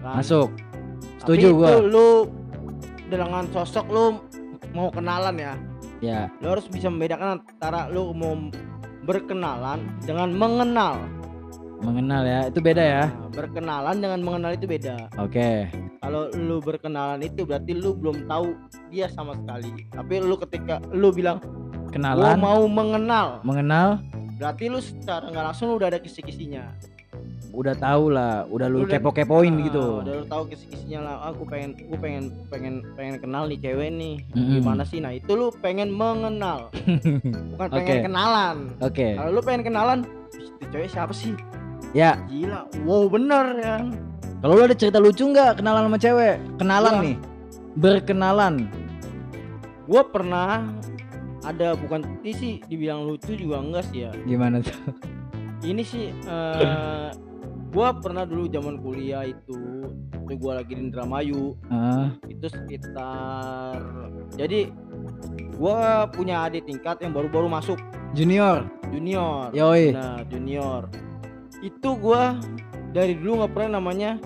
kan? 0.04 0.20
Masuk. 0.20 0.52
Tapi 0.52 1.20
Setuju 1.24 1.46
itu 1.48 1.56
gua. 1.56 1.68
lu 1.80 2.08
dengan 3.08 3.48
sosok 3.52 3.86
lu 3.88 4.20
mau 4.76 4.92
kenalan 4.92 5.36
ya 5.40 5.54
Ya, 6.04 6.28
lu 6.44 6.52
harus 6.52 6.68
bisa 6.68 6.92
membedakan 6.92 7.40
antara 7.40 7.88
lu 7.88 8.12
mau 8.12 8.36
berkenalan 9.08 9.80
dengan 10.04 10.36
mengenal 10.36 11.00
mengenal 11.80 12.22
ya. 12.24 12.40
Itu 12.48 12.60
beda 12.60 12.84
ya. 12.84 13.04
Nah, 13.08 13.28
berkenalan 13.32 13.96
dengan 14.00 14.20
mengenal 14.20 14.50
itu 14.52 14.68
beda 14.68 15.08
Oke. 15.16 15.72
Kalau 16.04 16.28
lu 16.30 16.60
berkenalan 16.60 17.18
itu 17.18 17.42
berarti 17.42 17.72
lu 17.72 17.96
belum 17.96 18.28
tahu 18.28 18.52
dia 18.88 19.08
sama 19.08 19.32
sekali. 19.34 19.88
Tapi 19.88 20.20
lu 20.20 20.36
ketika 20.38 20.84
lu 20.92 21.08
bilang 21.10 21.40
Kenalan, 21.88 22.36
mau 22.36 22.66
mengenal. 22.66 23.38
Mengenal, 23.40 24.02
berarti 24.36 24.66
lu 24.66 24.82
secara 24.82 25.30
nggak 25.30 25.44
langsung 25.46 25.70
lu 25.70 25.78
udah 25.78 25.88
ada 25.88 25.96
kisi-kisinya. 25.96 26.74
Udah 27.54 27.70
tahu 27.72 28.10
lah, 28.10 28.44
udah 28.44 28.66
lu 28.66 28.82
Udah- 28.82 28.98
kepo-kepoin 28.98 29.54
Ah, 29.54 29.62
gitu. 29.62 29.86
udah 30.02 30.14
lu 30.18 30.24
tahu 30.26 30.42
kisi-kisinya 30.50 31.00
lah. 31.00 31.14
Aku 31.30 31.46
pengen 31.46 31.78
aku 31.78 31.94
pengen 31.96 32.24
pengen 32.50 32.74
pengen 32.92 33.16
kenal 33.16 33.46
nih 33.46 33.62
cewek 33.62 33.94
nih. 33.94 34.14
Mm-mm. 34.28 34.58
gimana 34.58 34.82
sih? 34.82 34.98
Nah 34.98 35.14
itu 35.14 35.32
lu 35.32 35.54
pengen 35.54 35.88
mengenal. 35.88 36.74
Bukan 37.54 37.68
Oke. 37.70 37.78
pengen 37.78 37.98
kenalan. 38.04 38.56
Oke. 38.82 39.14
kalau 39.14 39.30
lu 39.30 39.40
pengen 39.40 39.62
kenalan 39.62 39.98
"Ih, 40.34 40.50
itu 40.50 40.64
cewek 40.68 40.90
siapa 40.90 41.14
sih? 41.14 41.30
Ya, 41.94 42.18
gila. 42.26 42.66
Wow 42.82 43.06
bener 43.06 43.54
ya 43.56 43.76
kalau 44.44 44.60
lu 44.60 44.62
ada 44.62 44.76
cerita 44.76 45.00
lucu 45.00 45.24
nggak 45.24 45.56
kenalan 45.56 45.88
sama 45.88 45.96
cewek? 45.96 46.36
Kenalan 46.60 46.94
nih. 47.00 47.16
Berkenalan. 47.74 48.54
gua 49.84 50.04
pernah 50.04 50.68
ada 51.44 51.72
bukan 51.72 52.04
ini 52.20 52.32
sih 52.32 52.52
dibilang 52.64 53.04
lucu 53.04 53.32
juga 53.32 53.60
enggak 53.60 53.84
sih 53.88 54.04
ya 54.04 54.12
Gimana 54.24 54.60
tuh? 54.60 54.72
ini 55.60 55.80
sih 55.80 56.08
eh 56.08 57.08
gua 57.68 57.92
pernah 57.92 58.24
dulu 58.24 58.48
zaman 58.48 58.80
kuliah 58.80 59.24
itu 59.24 59.84
itu 60.24 60.32
gua 60.36 60.60
lagi 60.60 60.72
di 60.72 60.88
Indramayu 60.88 61.52
Ah, 61.68 62.08
itu 62.24 62.48
sekitar 62.48 63.76
jadi 64.36 64.72
gua 65.56 66.08
punya 66.08 66.44
adik 66.44 66.64
tingkat 66.64 67.00
yang 67.00 67.12
baru-baru 67.12 67.48
masuk 67.48 67.76
junior. 68.12 68.64
junior 68.88 69.52
Yoi. 69.52 69.92
nah 69.92 70.24
junior 70.24 70.88
itu 71.60 71.92
gua 71.92 72.40
dari 72.88 73.20
dulu 73.20 73.44
nggak 73.44 73.52
pernah 73.52 73.76
namanya 73.76 74.16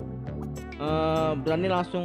eh 0.79 1.31
berani 1.37 1.69
langsung 1.69 2.05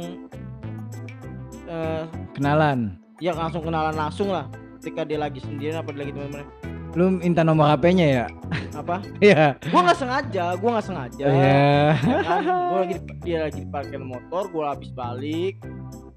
eh 1.64 2.02
Kenalan. 2.32 2.98
ya 3.16 3.30
langsung 3.32 3.62
kenalan 3.62 3.94
langsung 3.94 4.28
lah 4.28 4.50
ketika 4.76 5.02
dia 5.02 5.16
lagi 5.16 5.38
sendirian 5.38 5.78
apa 5.78 5.90
dia 5.90 6.02
lagi 6.02 6.12
teman-teman 6.12 6.46
Lu 6.94 7.10
minta 7.10 7.42
nomor 7.42 7.66
HP-nya 7.68 8.06
ya? 8.06 8.26
apa 8.72 9.02
Iya. 9.24 9.58
gua 9.66 9.80
nggak 9.82 9.98
sengaja 9.98 10.44
gua 10.54 10.70
nggak 10.74 10.86
sengaja 10.86 11.24
Iya. 11.24 11.90
ya 11.96 12.18
kan 12.22 12.42
gua 12.44 12.78
lagi 12.80 12.94
di- 12.96 13.18
dia 13.20 13.38
lagi 13.40 13.58
di 13.60 13.68
parkir 13.68 14.00
motor 14.00 14.46
gua 14.48 14.74
habis 14.74 14.90
balik 14.90 15.58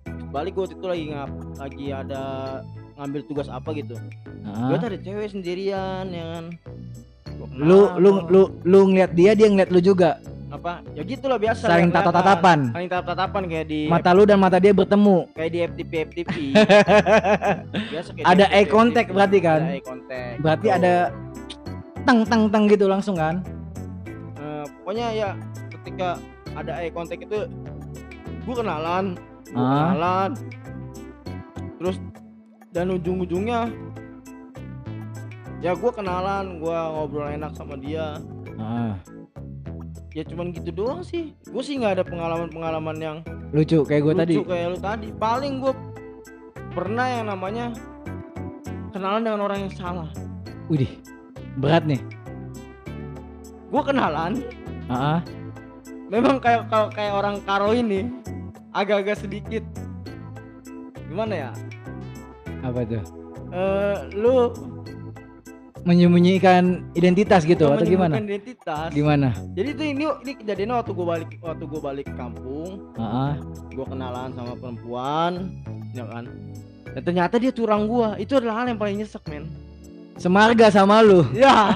habis 0.03 0.25
balik 0.27 0.51
gua 0.53 0.65
itu 0.65 0.81
lagi 0.83 1.03
ngap 1.07 1.31
lagi 1.57 1.85
ada 1.89 2.21
ngambil 2.95 3.21
tugas 3.25 3.47
apa 3.47 3.69
gitu 3.73 3.93
Ah. 4.43 4.69
gua 4.69 4.77
ada 4.79 4.97
cewek 4.97 5.29
sendirian 5.29 6.05
ya 6.07 6.25
kan 6.35 6.45
Lu 7.53 7.93
lu 7.95 8.25
lu 8.27 8.41
lu 8.63 8.79
ngeliat 8.87 9.13
dia, 9.13 9.33
dia 9.33 9.45
ngeliat 9.45 9.69
lu 9.69 9.77
juga. 9.79 10.17
Apa 10.47 10.79
ya 10.91 11.03
gitulah 11.03 11.35
biasa 11.35 11.59
Saling 11.61 11.91
lihat-lihatan. 11.91 12.07
tatap-tatapan. 12.07 12.59
saling 12.71 12.87
tatap-tatapan 12.87 13.41
kayak 13.47 13.65
di 13.67 13.81
Mata 13.85 14.11
lu 14.11 14.23
dan 14.23 14.39
mata 14.39 14.57
dia 14.57 14.71
bertemu. 14.71 15.17
kayak 15.33 15.51
di 15.51 15.59
FTP 15.61 15.91
FTP 16.07 16.31
biasa 17.91 18.09
kayak 18.11 18.25
Ada 18.25 18.45
eye 18.49 18.63
contact 18.65 19.09
berarti 19.11 19.39
kan? 19.39 19.59
ada 19.61 19.69
eye 19.69 19.83
contact 19.83 20.35
Berarti 20.39 20.65
gitu. 20.65 20.77
ada 20.77 20.93
tang 22.01 22.19
tang 22.23 22.43
tang 22.47 22.63
gitu 22.65 22.85
langsung 22.85 23.15
kan? 23.15 23.43
Eh, 24.37 24.63
pokoknya 24.77 25.07
ya 25.11 25.29
ketika 25.69 26.15
ada 26.53 26.71
eye 26.79 26.89
contact 26.89 27.21
itu 27.21 27.39
gua 28.41 28.55
kenalan 28.55 29.05
gua 29.47 29.59
Ah. 29.59 29.75
kenalan 29.91 30.29
terus 31.77 31.97
dan 32.69 32.87
ujung-ujungnya 32.89 33.67
ya 35.59 35.71
gua 35.73 35.91
kenalan 35.91 36.55
gua 36.57 36.87
ngobrol 36.89 37.27
enak 37.27 37.51
sama 37.51 37.75
dia 37.75 38.15
Ah, 38.55 38.95
ya 40.17 40.25
cuman 40.25 40.49
gitu 40.49 40.73
doang 40.73 41.05
sih 41.05 41.37
gue 41.45 41.61
sih 41.61 41.77
nggak 41.77 42.01
ada 42.01 42.03
pengalaman-pengalaman 42.03 42.97
yang 42.97 43.17
lucu 43.53 43.85
kayak 43.85 44.01
gue 44.01 44.13
tadi. 44.17 44.33
lucu 44.41 44.49
kayak 44.49 44.67
lu 44.73 44.79
tadi 44.81 45.07
paling 45.13 45.61
gue 45.61 45.73
pernah 46.73 47.05
yang 47.05 47.29
namanya 47.29 47.69
kenalan 48.89 49.21
dengan 49.21 49.41
orang 49.45 49.69
yang 49.69 49.73
salah 49.77 50.09
Widih. 50.73 50.89
Berat 51.61 51.85
nih. 51.85 52.01
gue 53.69 53.81
kenalan 53.85 54.41
ah. 54.89 55.21
memang 56.09 56.41
kayak 56.41 56.65
kalau 56.65 56.89
kayak 56.89 57.13
orang 57.13 57.37
karo 57.45 57.77
ini 57.77 58.09
agak-agak 58.73 59.21
sedikit 59.21 59.61
gimana 61.05 61.33
ya 61.45 61.51
apa 62.65 62.81
tuh? 62.89 63.05
eh 63.53 63.97
lu 64.17 64.49
Menyembunyikan 65.87 66.63
identitas 66.91 67.41
gitu 67.41 67.63
atau 67.65 67.81
gimana? 67.81 68.19
identitas 68.19 68.91
Gimana? 68.91 69.31
jadi 69.55 69.71
itu 69.71 69.83
ini 69.85 70.03
ini 70.21 70.31
kejadiannya 70.35 70.75
waktu 70.75 70.91
gue 70.91 71.05
balik 71.07 71.29
waktu 71.39 71.63
gue 71.63 71.79
balik 71.79 72.05
ke 72.05 72.15
kampung 72.15 72.91
Ah, 72.93 73.31
ah. 73.31 73.33
gue 73.69 73.85
kenalan 73.85 74.29
sama 74.31 74.53
perempuan 74.53 75.31
ya 75.91 76.03
kan 76.03 76.27
dan 76.87 77.01
ternyata 77.03 77.35
dia 77.37 77.51
curang 77.51 77.85
gua 77.85 78.15
itu 78.15 78.33
adalah 78.33 78.59
hal 78.59 78.67
yang 78.67 78.75
paling 78.75 78.97
nyesek 78.97 79.23
men 79.25 79.47
Semarga 80.15 80.67
sama 80.67 80.99
lu. 80.99 81.23
ya 81.31 81.71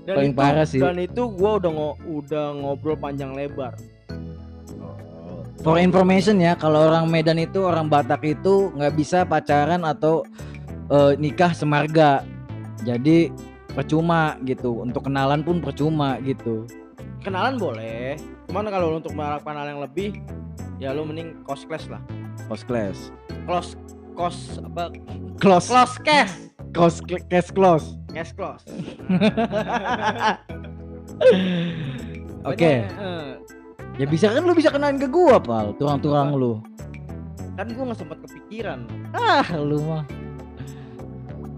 Dan 0.00 0.14
paling 0.14 0.30
itu- 0.30 0.38
parah 0.38 0.64
sih 0.64 0.80
Dan 0.80 1.00
itu 1.00 1.22
gua 1.30 1.56
udah 1.56 1.70
ngo 1.70 1.90
udah 2.04 2.44
ngobrol 2.54 2.94
panjang 2.94 3.32
lebar. 3.32 3.72
For 5.60 5.76
information 5.76 6.40
ya, 6.40 6.56
kalau 6.56 6.88
orang 6.88 7.04
Medan 7.06 7.36
itu 7.36 7.60
orang 7.60 7.84
Batak 7.86 8.24
itu 8.26 8.72
nggak 8.72 8.92
bisa 8.92 9.18
pacaran 9.24 9.80
atau 9.82 10.24
eh, 10.90 11.12
nikah 11.16 11.54
semarga. 11.54 12.26
Jadi 12.82 13.30
percuma 13.70 14.34
gitu. 14.42 14.82
Untuk 14.82 15.06
kenalan 15.06 15.40
pun 15.40 15.62
percuma 15.62 16.18
gitu. 16.20 16.66
Kenalan 17.20 17.60
boleh, 17.60 18.16
cuman 18.48 18.64
kalau 18.72 18.96
untuk 18.96 19.12
mengharapkan 19.12 19.52
hal 19.52 19.76
yang 19.76 19.80
lebih, 19.84 20.16
ya 20.80 20.90
lu 20.90 21.04
mending 21.04 21.44
cost 21.44 21.68
class 21.68 21.84
lah. 21.86 22.00
Close 22.48 22.64
class. 22.64 22.98
Close 23.44 23.76
cos 24.16 24.36
apa? 24.58 24.88
Close. 25.36 25.68
Close 25.68 25.96
cash. 26.00 26.32
Close 26.72 26.98
cl- 27.04 27.24
cash 27.28 27.52
close. 27.52 27.86
Cash 28.10 28.32
close. 28.32 28.64
Oke. 32.48 32.72
Banyak, 32.88 32.96
eh, 32.96 33.30
Ya 33.98 34.08
bisa 34.08 34.32
kan 34.32 34.40
lu 34.40 34.56
bisa 34.56 34.72
kenalin 34.72 34.96
ke 34.96 35.04
gua, 35.04 35.36
Pal. 35.36 35.76
Turang-turang 35.76 36.32
lu. 36.32 36.64
kan 37.52 37.68
gua 37.76 37.92
nggak 37.92 38.00
sempat 38.00 38.18
kepikiran. 38.24 38.88
Ah, 39.12 39.44
lu 39.60 39.84
mah. 39.84 40.08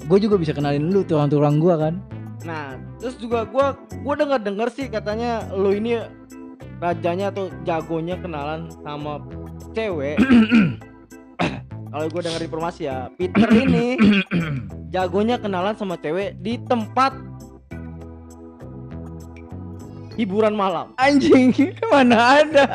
Gue 0.06 0.18
juga 0.18 0.36
bisa 0.38 0.50
kenalin 0.50 0.90
lu 0.90 1.06
turang-turang 1.06 1.62
gua 1.62 1.78
kan. 1.78 1.94
Nah, 2.42 2.74
terus 2.98 3.14
juga 3.22 3.46
gua 3.46 3.78
gua 4.02 4.14
dengar 4.18 4.42
dengar 4.42 4.68
sih 4.74 4.90
katanya 4.90 5.46
lu 5.54 5.70
ini 5.70 6.02
rajanya 6.82 7.30
atau 7.30 7.46
jagonya 7.62 8.18
kenalan 8.18 8.66
sama 8.82 9.22
cewek. 9.70 10.18
Kalau 11.92 12.06
gua 12.10 12.22
dengar 12.24 12.42
informasi 12.42 12.90
ya, 12.90 13.06
Peter 13.14 13.46
ini 13.52 13.94
jagonya 14.94 15.38
kenalan 15.38 15.78
sama 15.78 15.94
cewek 16.02 16.34
di 16.42 16.58
tempat 16.66 17.14
hiburan 20.18 20.58
malam. 20.58 20.92
Anjing, 20.98 21.54
mana 21.92 22.42
ada? 22.42 22.66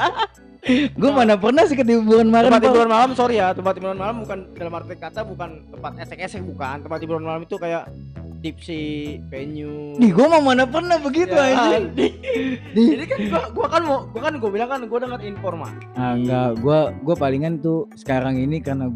Gue 0.93 1.11
mana 1.11 1.39
pernah 1.39 1.63
sih 1.65 1.75
ke 1.75 1.83
hiburan 1.83 2.27
malam. 2.27 2.51
Tempat 2.51 2.61
Pal. 2.61 2.69
hiburan 2.71 2.89
malam 2.91 3.09
sorry 3.15 3.35
ya, 3.39 3.55
tempat 3.55 3.73
hiburan 3.79 3.97
malam 3.97 4.15
bukan 4.21 4.37
dalam 4.53 4.73
arti 4.75 4.95
kata 4.99 5.21
bukan 5.23 5.49
tempat 5.71 5.91
esek-esek 6.03 6.41
bukan. 6.43 6.75
Tempat 6.83 6.99
hiburan 7.01 7.23
malam 7.23 7.41
itu 7.43 7.55
kayak 7.55 7.89
tipsy 8.37 9.17
venue. 9.33 9.97
Nih, 9.97 10.13
gue 10.13 10.25
mah 10.29 10.37
mana 10.37 10.69
pernah 10.69 11.01
begitu 11.01 11.33
Ya, 11.33 11.57
anjing. 11.57 11.89
di-. 11.97 12.93
Jadi 12.93 13.03
kan 13.09 13.19
gua, 13.33 13.43
gua 13.49 13.67
kan 13.67 13.81
mau 13.81 13.97
gua 14.13 14.21
kan 14.29 14.33
gua 14.37 14.49
bilang 14.53 14.69
kan 14.69 14.79
gua 14.85 14.99
dengar 15.01 15.19
informasi. 15.25 15.77
Ah, 15.97 16.13
enggak, 16.13 16.49
gua 16.61 16.93
gua 17.01 17.15
palingan 17.17 17.57
tuh 17.57 17.89
sekarang 17.97 18.37
ini 18.37 18.61
karena 18.61 18.93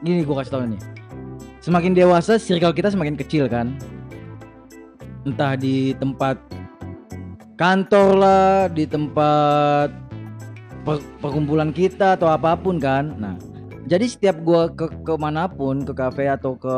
gini 0.00 0.24
gua 0.24 0.40
kasih 0.40 0.52
tau 0.56 0.64
nih. 0.64 0.80
Semakin 1.62 1.92
dewasa 1.94 2.40
circle 2.40 2.74
kita 2.74 2.90
semakin 2.90 3.14
kecil 3.14 3.46
kan. 3.46 3.76
Entah 5.22 5.54
di 5.54 5.94
tempat 5.94 6.34
kantor 7.54 8.08
lah, 8.18 8.66
di 8.66 8.82
tempat 8.88 10.01
per- 10.82 11.04
perkumpulan 11.22 11.70
kita 11.70 12.14
atau 12.18 12.30
apa 12.30 12.54
pun 12.54 12.78
kan. 12.78 13.14
Nah, 13.18 13.34
jadi 13.86 14.06
setiap 14.06 14.38
gua 14.46 14.70
ke 14.70 14.86
ke 15.02 15.14
mana 15.18 15.50
pun, 15.50 15.82
ke 15.82 15.90
kafe 15.90 16.30
atau 16.30 16.54
ke 16.54 16.76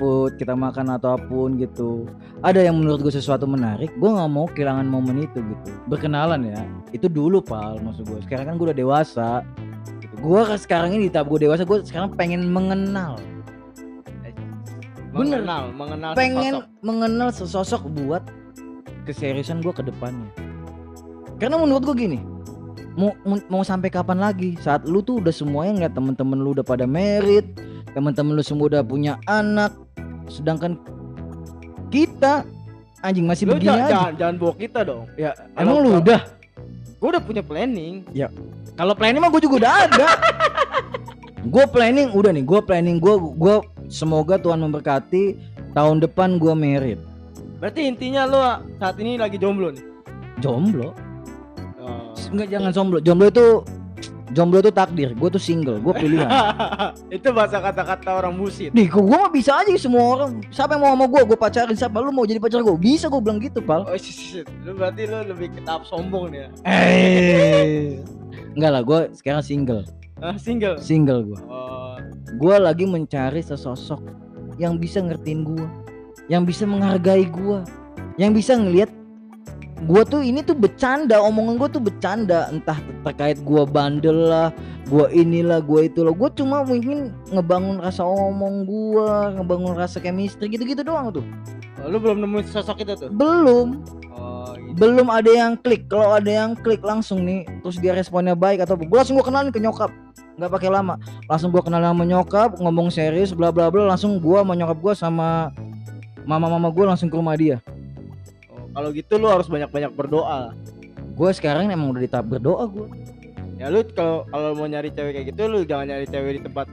food 0.00 0.40
kita 0.40 0.56
makan 0.56 0.96
atau 0.96 1.16
apa 1.16 1.24
pun 1.28 1.60
gitu, 1.60 2.08
ada 2.40 2.64
yang 2.64 2.80
menurut 2.80 3.04
gue 3.04 3.12
sesuatu 3.12 3.44
menarik, 3.44 3.92
gue 3.92 4.10
nggak 4.10 4.30
mau 4.32 4.48
kehilangan 4.48 4.88
momen 4.88 5.28
itu 5.28 5.38
gitu. 5.44 5.68
Berkenalan 5.88 6.48
ya, 6.48 6.60
itu 6.96 7.06
dulu 7.08 7.44
pal 7.44 7.76
maksud 7.84 8.08
gue. 8.08 8.20
Sekarang 8.24 8.48
kan 8.48 8.54
gue 8.56 8.66
udah 8.72 8.78
dewasa. 8.78 9.30
Gitu. 10.00 10.14
Gue 10.24 10.40
sekarang 10.56 10.96
ini 10.96 11.08
di 11.08 11.12
tahap 11.12 11.28
gue 11.28 11.44
dewasa, 11.44 11.68
gue 11.68 11.84
sekarang 11.84 12.16
pengen 12.16 12.48
mengenal, 12.48 13.20
Bener. 15.08 15.40
Mengenal, 15.40 15.62
mengenal 15.72 16.10
pengen 16.12 16.54
sosok. 16.54 16.84
mengenal 16.84 17.28
sesosok 17.32 17.82
buat 18.04 18.22
keseriusan 19.08 19.64
gue 19.64 19.72
ke 19.72 19.80
depannya. 19.80 20.28
Karena 21.40 21.56
menurut 21.56 21.82
gue 21.88 21.96
gini, 21.96 22.20
mau 22.98 23.14
mau, 23.22 23.38
mau 23.46 23.62
sampai 23.62 23.88
kapan 23.94 24.18
lagi? 24.18 24.58
Saat 24.58 24.82
lu 24.90 24.98
tuh 24.98 25.22
udah 25.22 25.30
semuanya 25.30 25.72
ngeliat 25.78 25.94
temen-temen 25.94 26.38
lu 26.42 26.50
udah 26.58 26.66
pada 26.66 26.82
merit, 26.82 27.46
temen-temen 27.94 28.34
lu 28.34 28.42
semua 28.42 28.66
udah 28.66 28.82
punya 28.82 29.22
anak, 29.30 29.70
sedangkan 30.26 30.74
kita 31.94 32.42
anjing 33.06 33.30
masih 33.30 33.46
Lu 33.46 33.54
begini 33.54 33.70
jangan, 33.70 33.86
aja. 33.86 33.94
jangan, 33.94 34.12
jangan 34.18 34.34
bawa 34.42 34.54
kita 34.58 34.80
dong. 34.82 35.04
Ya, 35.14 35.30
emang 35.54 35.78
lu 35.78 35.90
udah? 36.02 36.20
Gua 36.98 37.08
udah 37.14 37.22
punya 37.22 37.42
planning. 37.46 38.02
Kalau 38.74 38.94
planning 38.98 39.22
mah 39.22 39.30
gue 39.30 39.42
juga 39.46 39.56
udah 39.62 39.74
ada. 39.86 40.08
gue 41.54 41.64
planning 41.70 42.10
udah 42.10 42.30
nih, 42.34 42.42
gue 42.42 42.60
planning 42.62 42.98
gue 42.98 43.14
gue 43.38 43.56
semoga 43.86 44.38
Tuhan 44.38 44.58
memberkati 44.58 45.38
tahun 45.74 46.02
depan 46.02 46.42
gue 46.42 46.54
merit. 46.58 46.98
Berarti 47.62 47.86
intinya 47.86 48.22
lu 48.26 48.38
saat 48.78 48.98
ini 48.98 49.18
lagi 49.18 49.38
jomblo 49.38 49.70
nih. 49.74 49.82
Jomblo? 50.38 50.94
Enggak 52.28 52.48
jangan 52.48 52.70
jomblo. 52.70 52.98
Jomblo 53.00 53.26
itu 53.28 53.46
jomblo 54.30 54.58
itu 54.60 54.70
takdir. 54.70 55.16
Gue 55.16 55.28
tuh 55.28 55.40
single, 55.40 55.80
gue 55.80 55.94
pilihan. 55.96 56.28
itu 57.16 57.28
bahasa 57.32 57.58
kata-kata 57.58 58.20
orang 58.20 58.36
busit. 58.36 58.70
nih, 58.70 58.86
gue 58.86 59.00
mah 59.08 59.32
bisa 59.32 59.56
aja 59.56 59.72
semua 59.74 60.04
orang. 60.04 60.44
Siapa 60.52 60.76
yang 60.76 60.82
mau 60.84 60.92
sama 60.92 61.06
gue, 61.08 61.20
gue 61.24 61.38
pacarin. 61.38 61.76
Siapa 61.76 61.96
lu 61.98 62.12
mau 62.12 62.28
jadi 62.28 62.36
pacar 62.38 62.60
gue? 62.60 62.76
Bisa 62.76 63.08
gue 63.08 63.20
bilang 63.20 63.40
gitu, 63.40 63.64
pal. 63.64 63.88
Oh 63.88 63.96
shit, 63.96 64.12
shit. 64.12 64.46
Lu 64.62 64.76
berarti 64.76 65.08
lu 65.08 65.24
lebih 65.24 65.48
ke 65.52 65.60
tahap 65.64 65.88
sombong 65.88 66.30
nih 66.30 66.40
ya. 66.44 66.48
Eh, 66.68 68.04
enggak 68.56 68.70
lah, 68.70 68.82
gue 68.84 69.00
sekarang 69.16 69.40
single, 69.40 69.82
Ah, 70.20 70.36
single. 70.36 70.76
single 70.78 71.24
gue. 71.24 71.40
Oh, 71.48 71.96
gue 72.36 72.54
lagi 72.60 72.84
mencari 72.84 73.40
sesosok 73.40 74.02
yang 74.58 74.76
bisa 74.76 74.98
ngertiin 74.98 75.46
gue 75.46 75.66
yang 76.26 76.42
bisa 76.42 76.66
menghargai 76.66 77.24
gue 77.24 77.62
yang 78.18 78.34
bisa 78.34 78.58
ngelihat 78.58 78.90
gue 79.86 80.02
tuh 80.02 80.20
ini 80.26 80.42
tuh 80.42 80.58
bercanda 80.58 81.22
omongan 81.22 81.54
gue 81.60 81.68
tuh 81.70 81.82
bercanda. 81.82 82.50
Entah 82.50 82.78
terkait 83.06 83.38
gue 83.38 83.62
bandel 83.68 84.26
lah 84.26 84.48
gue 84.88 85.06
inilah 85.14 85.62
gue 85.62 85.86
itulah. 85.86 86.10
Gue 86.10 86.30
cuma 86.34 86.66
mungkin 86.66 87.14
ngebangun 87.30 87.78
rasa 87.78 88.02
omong 88.02 88.66
gue 88.66 89.10
ngebangun 89.38 89.74
rasa 89.78 90.02
chemistry 90.02 90.50
gitu-gitu 90.50 90.82
doang 90.82 91.14
tuh. 91.14 91.24
Lu 91.86 92.02
belum 92.02 92.18
nemuin 92.24 92.50
sosok 92.50 92.82
itu 92.82 92.94
tuh. 92.98 93.10
belum. 93.14 93.86
Oh, 94.18 94.50
gitu. 94.58 94.74
belum 94.82 95.06
ada 95.14 95.30
yang 95.30 95.54
klik. 95.54 95.86
Kalau 95.86 96.10
ada 96.10 96.26
yang 96.26 96.58
klik 96.58 96.82
langsung 96.82 97.22
nih 97.22 97.46
terus 97.62 97.78
dia 97.78 97.94
responnya 97.94 98.34
baik 98.34 98.66
atau 98.66 98.74
gue 98.74 98.88
langsung 98.90 99.14
gue 99.14 99.26
kenalin 99.26 99.54
ke 99.54 99.62
nyokap. 99.62 99.94
Nggak 100.38 100.50
pakai 100.50 100.70
lama. 100.74 100.98
Langsung 101.30 101.54
gue 101.54 101.62
kenal 101.62 101.82
sama 101.82 102.02
nyokap 102.02 102.58
ngomong 102.58 102.90
serius 102.90 103.30
bla 103.30 103.54
bla 103.54 103.70
bla 103.70 103.94
langsung 103.94 104.18
gue 104.18 104.38
sama 104.42 104.58
nyokap 104.58 104.78
gue 104.82 104.94
sama 104.98 105.54
mama 106.26 106.50
mama 106.50 106.68
gue 106.74 106.82
langsung 106.82 107.06
ke 107.06 107.14
rumah 107.14 107.38
dia. 107.38 107.62
Oh, 107.62 107.77
kalau 108.78 108.94
gitu 108.94 109.18
lu 109.18 109.26
harus 109.26 109.50
banyak-banyak 109.50 109.90
berdoa. 109.90 110.54
gue 111.18 111.30
sekarang 111.34 111.66
emang 111.66 111.90
udah 111.90 111.98
di 111.98 112.06
tahap 112.06 112.30
berdoa 112.30 112.62
gue 112.70 112.86
Ya 113.58 113.74
lu 113.74 113.82
kalau 113.90 114.22
kalau 114.30 114.54
mau 114.54 114.70
nyari 114.70 114.94
cewek 114.94 115.18
kayak 115.18 115.26
gitu 115.34 115.50
lu 115.50 115.66
jangan 115.66 115.90
nyari 115.90 116.06
cewek 116.06 116.38
di 116.38 116.42
tempat 116.46 116.70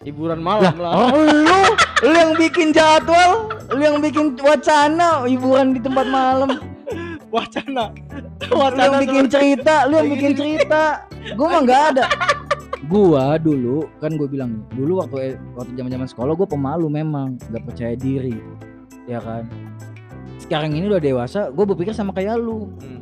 hiburan 0.00 0.40
malam 0.40 0.72
lah. 0.80 1.12
oh 1.12 1.20
lu? 1.28 1.60
Lu 2.08 2.12
yang 2.16 2.32
bikin 2.40 2.72
jadwal? 2.72 3.52
Lu 3.68 3.84
yang 3.84 4.00
bikin 4.00 4.32
wacana 4.40 5.28
hiburan 5.28 5.76
di 5.76 5.80
tempat 5.84 6.08
malam? 6.08 6.56
Wacana. 7.28 7.92
lu 8.48 8.80
yang 8.80 8.96
bikin 9.04 9.24
cerita? 9.28 9.84
Lu 9.92 10.00
yang 10.00 10.08
bikin 10.08 10.32
cerita? 10.32 11.04
Gue 11.36 11.46
mah 11.52 11.60
nggak 11.60 11.82
ada. 11.92 12.04
Gua 12.88 13.36
dulu 13.36 13.92
kan 14.00 14.16
gue 14.16 14.24
bilang 14.24 14.64
dulu 14.72 15.04
waktu 15.04 15.36
waktu 15.52 15.76
zaman 15.76 15.92
zaman 16.00 16.08
sekolah 16.08 16.32
gue 16.32 16.48
pemalu 16.48 16.88
memang 16.88 17.36
nggak 17.52 17.64
percaya 17.68 17.92
diri 17.92 18.40
ya 19.04 19.20
kan 19.20 19.44
sekarang 20.42 20.74
ini 20.74 20.90
udah 20.90 21.02
dewasa 21.02 21.54
gue 21.54 21.64
berpikir 21.64 21.94
sama 21.94 22.10
kayak 22.10 22.42
lu. 22.42 22.66
Hmm. 22.82 23.00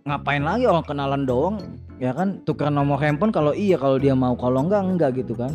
ngapain 0.00 0.42
lagi 0.42 0.64
orang 0.66 0.82
kenalan 0.82 1.22
doang 1.22 1.56
ya 2.02 2.10
kan? 2.10 2.42
Tukeran 2.42 2.74
nomor 2.74 2.98
handphone 2.98 3.30
kalau 3.30 3.52
iya 3.54 3.78
kalau 3.78 4.00
dia 4.00 4.16
mau 4.16 4.34
kalau 4.34 4.66
enggak 4.66 4.82
enggak 4.82 5.10
gitu 5.22 5.36
kan. 5.38 5.54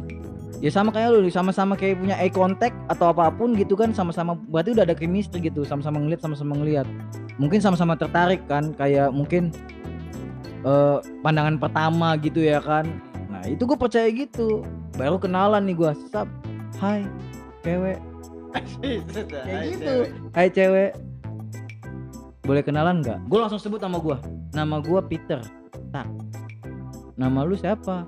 Ya 0.64 0.72
sama 0.72 0.96
kayak 0.96 1.20
lu 1.20 1.28
sama-sama 1.28 1.76
kayak 1.76 2.00
punya 2.00 2.16
eye 2.16 2.32
contact 2.32 2.78
atau 2.88 3.12
apa 3.12 3.28
pun 3.34 3.52
gitu 3.60 3.76
kan 3.76 3.92
sama-sama 3.92 4.40
berarti 4.48 4.72
udah 4.72 4.88
ada 4.88 4.96
chemistry 4.96 5.44
gitu 5.44 5.68
sama-sama 5.68 6.00
ngeliat 6.00 6.24
sama-sama 6.24 6.56
ngeliat. 6.56 6.88
Mungkin 7.36 7.60
sama-sama 7.60 8.00
tertarik 8.00 8.40
kan 8.48 8.72
kayak 8.80 9.12
mungkin 9.12 9.52
eh, 10.64 10.98
pandangan 11.20 11.60
pertama 11.60 12.16
gitu 12.22 12.40
ya 12.40 12.64
kan. 12.64 12.88
Nah 13.28 13.44
itu 13.44 13.68
gue 13.68 13.76
percaya 13.76 14.08
gitu. 14.08 14.64
Baru 14.96 15.20
kenalan 15.20 15.68
nih 15.68 15.76
gue 15.76 15.92
sap 16.08 16.32
hai 16.80 17.04
cewek 17.66 18.00
kayak 18.62 19.64
gitu. 19.76 19.96
Hai 20.32 20.48
cewek. 20.52 20.92
Boleh 22.46 22.62
kenalan 22.62 23.02
nggak? 23.02 23.26
Gue 23.26 23.40
langsung 23.42 23.60
sebut 23.60 23.82
nama 23.82 23.98
gue 23.98 24.18
nama 24.56 24.80
gue 24.80 25.00
Peter. 25.10 25.42
Tak 25.92 26.08
nama 27.16 27.44
lu 27.44 27.56
siapa? 27.58 28.08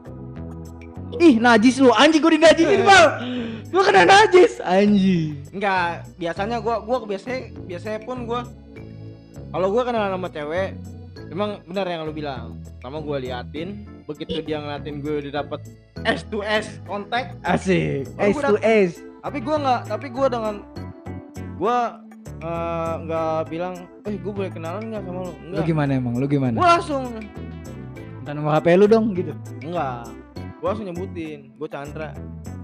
Ih 1.17 1.39
najis 1.39 1.79
lu. 1.79 1.91
Anjing 1.95 2.21
gue 2.21 2.33
dinajisin 2.39 2.81
pal 2.87 3.05
gue 3.67 3.83
kena 3.83 4.07
najis. 4.07 4.63
Anjing. 4.63 5.35
Enggak, 5.51 6.07
biasanya 6.15 6.61
gua 6.61 6.79
gua 6.85 7.03
biasanya 7.03 7.51
biasanya 7.65 7.99
pun 8.05 8.29
gua 8.29 8.45
kalau 9.49 9.67
gua 9.73 9.83
kenalan 9.89 10.15
sama 10.15 10.29
cewek 10.29 10.77
emang 11.33 11.59
benar 11.65 11.85
yang 11.89 12.05
lu 12.05 12.13
bilang. 12.13 12.61
Pertama 12.77 13.01
gua 13.01 13.17
liatin, 13.17 13.83
begitu 14.05 14.39
dia 14.45 14.61
ngeliatin 14.61 15.01
gue 15.01 15.13
udah 15.27 15.33
dapet 15.43 15.59
S 16.05 16.21
to 16.29 16.43
S 16.45 16.81
kontak, 16.85 17.33
asik. 17.47 18.05
Oh, 18.19 18.29
S 18.29 18.35
to 18.37 18.55
S. 18.61 18.91
tapi 19.23 19.37
gua 19.41 19.55
nggak, 19.57 19.81
tapi 19.89 20.07
gua 20.13 20.27
dengan 20.29 20.55
gua 21.57 21.77
eh, 22.41 22.93
nggak 23.07 23.39
bilang 23.49 23.73
eh 24.05 24.15
gue 24.15 24.31
boleh 24.33 24.51
kenalan 24.53 24.93
nggak 24.93 25.03
sama 25.05 25.19
lu? 25.25 25.33
Lu 25.33 25.33
enggak 25.57 25.65
gimana 25.65 25.91
emang? 25.97 26.13
Lu 26.21 26.25
gimana? 26.29 26.55
gue 26.57 26.69
langsung. 26.69 27.03
Minta 28.21 28.31
nomor 28.35 28.51
HP 28.59 28.67
lu 28.77 28.85
dong 28.85 29.15
gitu. 29.17 29.33
enggak 29.63 30.05
gue 30.57 30.67
langsung 30.67 30.87
nyebutin 30.89 31.39
gue 31.53 31.69
Chandra. 31.69 32.09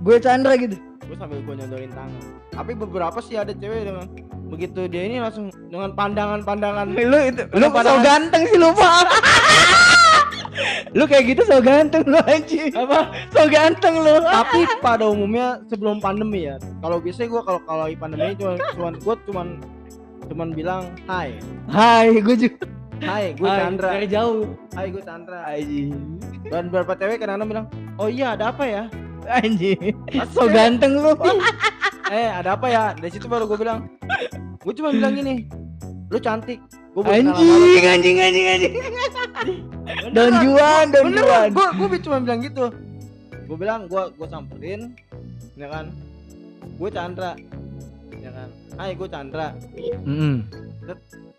Gue 0.03 0.15
Chandra 0.19 0.53
gitu. 0.57 0.77
gue 1.03 1.19
sambil 1.19 1.39
gue 1.43 1.55
nyodorin 1.59 1.91
tangan. 1.91 2.23
Tapi 2.55 2.71
beberapa 2.79 3.19
sih 3.19 3.35
ada 3.35 3.51
cewek 3.51 3.85
dengan 3.85 4.07
begitu 4.47 4.87
dia 4.87 5.03
ini 5.03 5.19
langsung 5.19 5.51
dengan 5.69 5.91
pandangan-pandangan. 5.93 6.95
Lu 6.95 7.19
itu 7.27 7.43
lu 7.53 7.67
so 7.69 7.93
ganteng 8.01 8.43
sih 8.49 8.57
lu 8.57 8.71
Pak. 8.73 9.07
lu 10.91 11.03
kayak 11.03 11.25
gitu 11.27 11.41
so 11.43 11.57
ganteng 11.59 12.03
lu 12.03 12.19
anjing. 12.23 12.69
apa 12.71 13.09
So 13.29 13.45
ganteng 13.45 13.95
lu. 13.97 14.21
tapi 14.21 14.65
pada 14.85 15.05
umumnya 15.05 15.61
sebelum 15.65 15.97
pandemi 15.97 16.45
ya 16.45 16.55
kalau 16.79 16.97
biasanya 16.97 17.29
gue 17.29 17.41
kalau 17.41 17.59
kalau 17.63 17.85
pandemi 17.93 18.33
cuma 18.33 18.53
cuman 18.71 18.93
gue 18.95 19.15
cuman 19.25 19.47
cuman 20.23 20.47
bilang 20.51 20.83
hai 21.05 21.35
Hai, 21.65 22.19
gue 22.19 22.35
juga. 22.37 22.63
hai 23.01 23.33
gue 23.33 23.43
Hai, 23.43 23.57
Chandra 23.59 23.89
Dari 23.91 24.07
jauh. 24.07 24.45
hai 24.73 24.87
gue 24.89 25.01
Chandra 25.01 25.39
Anjing. 25.45 25.91
dan 26.45 26.63
beberapa 26.67 26.93
cewek 26.93 27.17
kadang-kadang 27.17 27.49
bilang 27.49 27.65
oh 27.97 28.07
iya 28.07 28.33
ada 28.33 28.51
apa 28.51 28.63
ya 28.63 28.83
Anjing. 29.23 29.95
So 30.31 30.45
ganteng 30.47 30.99
lu. 30.99 31.15
eh 32.13 32.27
ada 32.29 32.53
apa 32.53 32.67
ya 32.67 32.83
dari 32.93 33.09
situ 33.09 33.25
baru 33.25 33.47
gue 33.47 33.57
bilang 33.57 33.87
gue 34.59 34.73
cuma 34.73 34.91
bilang 34.91 35.15
gini 35.15 35.47
lu 36.07 36.19
cantik 36.19 36.59
Anjing, 36.93 37.85
anjing, 37.87 38.17
anjing, 38.19 38.47
anjing. 38.47 38.73
Don 40.11 40.33
Juan, 40.43 40.85
Don 40.87 41.09
Juan. 41.11 41.47
gue 41.49 41.67
gue 41.75 41.99
cuma 41.99 42.17
bilang 42.19 42.39
gitu 42.39 42.65
gue 43.43 43.57
bilang 43.59 43.81
gue 43.85 44.03
gue 44.13 44.27
samperin 44.27 44.93
ya 45.53 45.67
kan 45.67 45.89
gue 46.63 46.89
Chandra 46.89 47.33
ya 48.15 48.29
kan 48.29 48.49
hai 48.77 48.93
gue 48.93 49.07
Chandra 49.07 49.47
Mm-mm. 49.99 50.47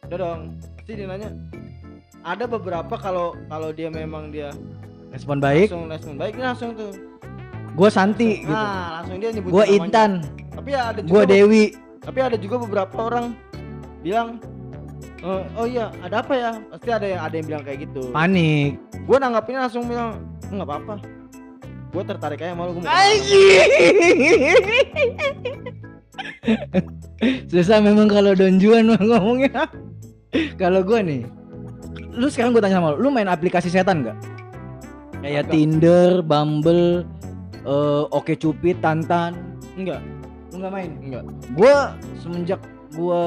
udah 0.05 0.17
dong 0.17 0.41
pasti 0.77 0.93
dia 0.93 1.07
nanya 1.07 1.31
ada 2.21 2.45
beberapa 2.45 2.95
kalau 2.95 3.33
kalau 3.47 3.71
dia 3.71 3.89
memang 3.89 4.29
dia 4.29 4.53
Respon 5.09 5.39
baik. 5.39 5.71
langsung 5.71 5.87
respon 5.89 6.15
baik 6.19 6.35
langsung 6.37 6.71
tuh 6.75 6.91
Gue 7.75 7.89
Santi 7.89 8.43
gitu. 8.43 8.51
nah 8.51 9.01
langsung 9.01 9.17
dia 9.17 9.31
nyebut 9.31 9.51
Gue 9.51 9.65
Intan. 9.71 10.11
tapi 10.51 10.69
ya 10.71 10.83
ada 10.91 10.99
juga 11.01 11.11
Gue 11.11 11.23
Dewi. 11.25 11.65
tapi 11.99 12.19
ada 12.21 12.37
juga 12.37 12.57
beberapa 12.61 12.97
orang 13.01 13.27
bilang 14.03 14.43
"Eh, 15.25 15.43
oh 15.57 15.65
iya 15.65 15.89
ada 16.05 16.21
apa 16.21 16.33
ya 16.37 16.51
pasti 16.69 16.91
ada 16.93 17.07
yang 17.09 17.21
ada 17.25 17.35
yang 17.35 17.47
bilang 17.49 17.63
kayak 17.65 17.79
gitu 17.89 18.13
Panik. 18.13 18.77
gue 18.93 19.17
nanggapinnya 19.17 19.61
langsung 19.65 19.89
bilang 19.89 20.21
nggak 20.45 20.69
apa-apa 20.69 20.95
gue 21.95 22.03
tertarik 22.05 22.43
aja 22.43 22.53
malu 22.53 22.77
gue 22.77 22.85
Susah 27.49 27.81
memang 27.81 28.07
kalau 28.07 28.37
Don 28.37 28.61
Juan 28.61 28.85
mah 28.91 29.01
ngomongnya. 29.01 29.65
kalau 30.61 30.83
gue 30.83 30.99
nih, 31.01 31.23
lu 32.13 32.27
sekarang 32.27 32.53
gue 32.53 32.63
tanya 32.63 32.83
sama 32.83 32.95
lu, 32.95 33.07
lu 33.07 33.09
main 33.09 33.31
aplikasi 33.31 33.71
setan 33.71 34.03
nggak? 34.05 34.19
Kayak 35.25 35.49
Agak. 35.49 35.53
Tinder, 35.57 36.11
Bumble, 36.21 37.07
eh, 37.65 38.03
Oke 38.13 38.37
Cupid, 38.37 38.83
Tantan. 38.85 39.39
enggak 39.75 40.03
Lu 40.53 40.61
nggak 40.61 40.73
main? 40.75 40.91
enggak 41.01 41.25
Gue 41.57 41.75
semenjak 42.21 42.61
gue 42.93 43.23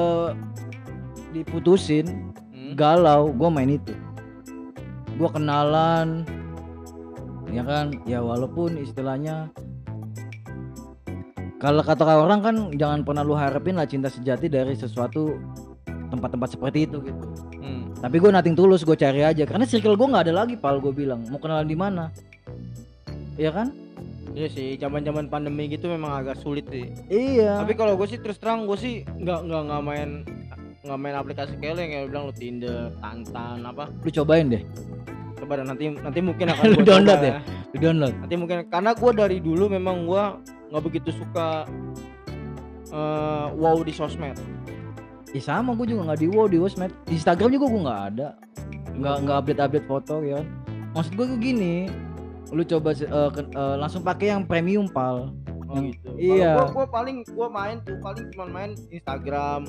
diputusin 1.32 2.32
Hmm. 2.52 2.74
galau, 2.74 3.30
gue 3.32 3.48
main 3.48 3.70
itu. 3.70 3.94
Gue 5.14 5.28
kenalan, 5.30 6.22
ya 7.48 7.62
kan? 7.62 7.94
Ya 8.04 8.20
walaupun 8.20 8.76
istilahnya 8.76 9.50
kalau 11.58 11.82
kata 11.82 12.06
orang 12.06 12.38
kan 12.38 12.56
jangan 12.78 13.02
pernah 13.02 13.26
lu 13.26 13.34
harapin 13.34 13.74
lah 13.74 13.86
cinta 13.88 14.06
sejati 14.06 14.46
dari 14.46 14.78
sesuatu 14.78 15.34
tempat-tempat 16.08 16.54
seperti 16.54 16.86
itu 16.86 17.02
gitu. 17.02 17.24
Hmm. 17.58 17.90
Tapi 17.98 18.16
gue 18.16 18.30
nating 18.30 18.54
tulus, 18.54 18.86
gue 18.86 18.94
cari 18.94 19.26
aja 19.26 19.42
karena 19.42 19.66
circle 19.66 19.98
gue 19.98 20.06
nggak 20.06 20.30
ada 20.30 20.34
lagi 20.46 20.54
pal 20.54 20.78
gue 20.78 20.94
bilang 20.94 21.26
mau 21.28 21.42
kenalan 21.42 21.66
di 21.66 21.74
mana, 21.74 22.10
Iya 23.38 23.50
kan? 23.54 23.68
iya 24.38 24.46
sih 24.46 24.78
zaman 24.78 25.02
zaman 25.02 25.26
pandemi 25.26 25.66
gitu 25.66 25.90
memang 25.90 26.14
agak 26.14 26.38
sulit 26.38 26.62
sih 26.70 26.86
Iya. 27.10 27.58
tapi 27.58 27.74
kalau 27.74 27.98
gue 27.98 28.06
sih 28.06 28.22
terus 28.22 28.38
terang 28.38 28.70
gue 28.70 28.78
sih 28.78 29.02
nggak 29.02 29.50
nggak 29.50 29.62
nggak 29.66 29.82
main 29.82 30.10
nggak 30.80 30.94
main 30.96 31.14
aplikasi 31.14 31.52
kayak 31.56 31.72
lo 31.72 31.80
yang 31.80 31.92
kayak 31.92 32.06
bilang 32.08 32.24
lu 32.24 32.34
Tinder, 32.34 32.80
Tantan 32.96 33.58
apa 33.62 33.84
lu 33.90 34.10
cobain 34.12 34.46
deh, 34.46 34.62
coba 35.36 35.52
deh, 35.54 35.66
nanti 35.66 35.84
nanti 35.92 36.20
mungkin 36.20 36.46
akan 36.52 36.64
Lu 36.68 36.80
download 36.80 37.18
coba 37.18 37.26
ya? 37.26 37.38
lu 37.68 37.76
download. 37.78 38.14
nanti 38.16 38.34
mungkin 38.34 38.56
karena 38.66 38.90
gue 38.92 39.10
dari 39.12 39.38
dulu 39.38 39.64
memang 39.66 39.96
gue 40.04 40.22
nggak 40.68 40.82
begitu 40.82 41.10
suka 41.12 41.66
eh, 42.88 43.46
wow 43.52 43.78
di 43.80 43.92
sosmed 43.92 44.36
Ih 45.28 45.44
sama 45.44 45.76
gue 45.76 45.84
juga 45.86 46.08
nggak 46.08 46.20
di 46.20 46.26
wow 46.26 46.48
di 46.48 46.56
Wosmed. 46.56 46.88
Di 47.04 47.20
Instagram 47.20 47.52
juga 47.52 47.68
gue 47.68 47.80
nggak 47.84 48.02
ada. 48.08 48.28
Nggak 48.90 49.16
nggak 49.20 49.36
update 49.36 49.60
update 49.60 49.84
foto 49.84 50.24
ya. 50.24 50.40
Maksud 50.96 51.12
gue 51.12 51.26
tuh 51.28 51.36
gini, 51.36 51.84
lu 52.48 52.64
coba 52.64 52.96
ke- 52.96 53.44
eh, 53.46 53.76
langsung 53.76 54.00
pakai 54.00 54.32
yang 54.32 54.48
premium 54.48 54.88
pal. 54.88 55.28
oh 55.68 55.84
gitu 55.84 56.16
iya. 56.16 56.64
gue 56.64 56.86
paling 56.88 57.28
gue 57.28 57.48
main 57.52 57.76
tuh 57.84 58.00
paling 58.00 58.24
cuma 58.32 58.48
main 58.48 58.72
Instagram 58.88 59.68